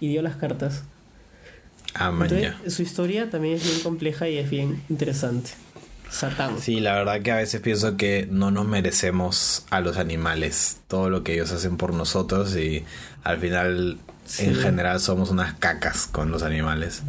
y 0.00 0.06
dio 0.10 0.22
las 0.22 0.36
cartas. 0.36 0.84
Ah, 1.92 2.10
Entonces, 2.12 2.54
su 2.72 2.82
historia 2.82 3.30
también 3.30 3.56
es 3.56 3.64
bien 3.64 3.80
compleja 3.80 4.28
y 4.28 4.38
es 4.38 4.48
bien 4.48 4.80
interesante. 4.88 5.50
Satán. 6.10 6.58
Sí, 6.60 6.80
la 6.80 6.94
verdad 6.94 7.22
que 7.22 7.30
a 7.32 7.36
veces 7.36 7.60
pienso 7.60 7.96
que 7.96 8.26
no 8.30 8.50
nos 8.50 8.66
merecemos 8.66 9.64
a 9.70 9.80
los 9.80 9.96
animales 9.96 10.78
todo 10.88 11.08
lo 11.08 11.22
que 11.22 11.34
ellos 11.34 11.52
hacen 11.52 11.76
por 11.76 11.94
nosotros 11.94 12.56
y 12.56 12.84
al 13.22 13.38
final 13.38 13.98
Sí. 14.24 14.44
en 14.44 14.54
general 14.54 15.00
somos 15.00 15.30
unas 15.30 15.54
cacas 15.54 16.06
con 16.06 16.30
los 16.30 16.44
animales. 16.44 17.02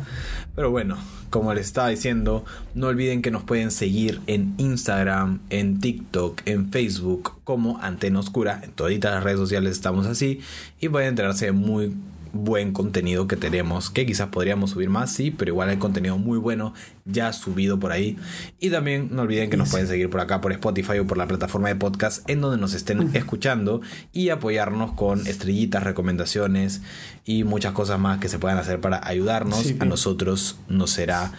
Pero 0.55 0.71
bueno, 0.71 0.97
como 1.29 1.53
les 1.53 1.67
estaba 1.67 1.89
diciendo, 1.89 2.43
no 2.73 2.87
olviden 2.87 3.21
que 3.21 3.29
nos 3.29 3.43
pueden 3.43 3.69
seguir 3.69 4.21
en 4.25 4.55
Instagram, 4.57 5.39
en 5.51 5.79
TikTok, 5.79 6.41
en 6.45 6.71
Facebook 6.71 7.33
como 7.43 7.77
Antena 7.79 8.19
Oscura. 8.19 8.61
En 8.63 8.71
todas 8.71 8.91
las 9.01 9.23
redes 9.23 9.37
sociales 9.37 9.71
estamos 9.73 10.07
así 10.07 10.41
y 10.79 10.89
pueden 10.89 11.09
enterarse 11.09 11.45
de 11.45 11.51
muy 11.51 11.93
buen 12.33 12.71
contenido 12.71 13.27
que 13.27 13.35
tenemos, 13.35 13.89
que 13.89 14.05
quizás 14.05 14.29
podríamos 14.29 14.71
subir 14.71 14.89
más, 14.89 15.11
sí, 15.11 15.31
pero 15.31 15.51
igual 15.51 15.69
hay 15.69 15.77
contenido 15.77 16.17
muy 16.17 16.37
bueno 16.37 16.73
ya 17.05 17.33
subido 17.33 17.79
por 17.79 17.91
ahí. 17.91 18.17
Y 18.59 18.69
también 18.69 19.09
no 19.11 19.23
olviden 19.23 19.49
que 19.49 19.57
nos 19.57 19.69
pueden 19.69 19.87
seguir 19.87 20.09
por 20.09 20.21
acá, 20.21 20.41
por 20.41 20.51
Spotify 20.51 20.99
o 20.99 21.07
por 21.07 21.17
la 21.17 21.27
plataforma 21.27 21.69
de 21.69 21.75
podcast 21.75 22.27
en 22.29 22.41
donde 22.41 22.57
nos 22.57 22.73
estén 22.73 23.15
escuchando 23.15 23.81
y 24.13 24.29
apoyarnos 24.29 24.93
con 24.93 25.27
estrellitas, 25.27 25.83
recomendaciones 25.83 26.81
y 27.25 27.43
muchas 27.43 27.73
cosas 27.73 27.99
más 27.99 28.19
que 28.19 28.29
se 28.29 28.39
puedan 28.39 28.57
hacer 28.57 28.79
para 28.79 29.05
ayudarnos. 29.07 29.59
Sí, 29.59 29.77
a 29.79 29.85
nosotros 29.85 30.57
nos 30.67 30.91
será 30.91 31.33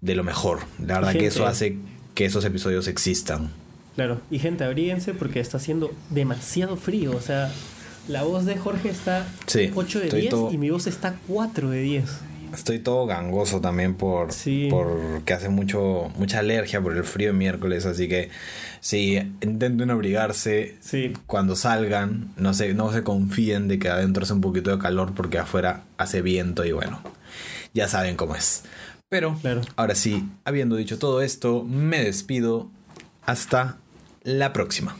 de 0.00 0.14
lo 0.14 0.24
mejor. 0.24 0.60
La 0.78 0.94
verdad 0.94 1.12
que 1.12 1.26
eso 1.26 1.46
hace 1.46 1.78
que 2.14 2.24
esos 2.24 2.44
episodios 2.44 2.88
existan. 2.88 3.50
Claro. 3.94 4.20
Y 4.30 4.38
gente, 4.38 4.62
abríguense 4.62 5.12
porque 5.12 5.40
está 5.40 5.56
haciendo 5.56 5.92
demasiado 6.10 6.76
frío. 6.76 7.16
O 7.16 7.20
sea, 7.20 7.50
la 8.08 8.22
voz 8.24 8.44
de 8.44 8.56
Jorge 8.56 8.88
está 8.90 9.26
Sí, 9.46 9.70
8 9.74 9.98
de 10.00 10.04
estoy 10.06 10.20
10 10.22 10.30
todo- 10.30 10.52
y 10.52 10.58
mi 10.58 10.70
voz 10.70 10.86
está 10.86 11.16
4 11.28 11.70
de 11.70 11.80
10. 11.82 12.04
Estoy 12.54 12.78
todo 12.78 13.04
gangoso 13.06 13.60
también 13.60 13.94
por 13.94 14.32
Sí. 14.32 14.68
porque 14.70 15.34
hace 15.34 15.50
mucho 15.50 16.10
mucha 16.16 16.38
alergia 16.38 16.80
por 16.80 16.96
el 16.96 17.04
frío 17.04 17.28
de 17.28 17.34
miércoles, 17.38 17.84
así 17.84 18.08
que 18.08 18.30
sí, 18.80 19.16
intenten 19.42 19.90
abrigarse 19.90 20.76
Sí. 20.80 21.12
cuando 21.26 21.56
salgan, 21.56 22.32
no 22.38 22.54
se 22.54 22.72
no 22.72 22.90
se 22.90 23.02
confíen 23.02 23.68
de 23.68 23.78
que 23.78 23.90
adentro 23.90 24.22
hace 24.24 24.32
un 24.32 24.40
poquito 24.40 24.70
de 24.70 24.78
calor 24.78 25.12
porque 25.14 25.38
afuera 25.38 25.82
hace 25.98 26.22
viento 26.22 26.64
y 26.64 26.72
bueno, 26.72 27.02
ya 27.74 27.86
saben 27.86 28.16
cómo 28.16 28.34
es. 28.34 28.62
Pero 29.10 29.36
Claro. 29.42 29.60
ahora 29.76 29.94
sí, 29.94 30.26
habiendo 30.46 30.76
dicho 30.76 30.98
todo 30.98 31.20
esto, 31.20 31.64
me 31.64 32.02
despido 32.02 32.70
hasta 33.26 33.76
la 34.22 34.54
próxima. 34.54 34.96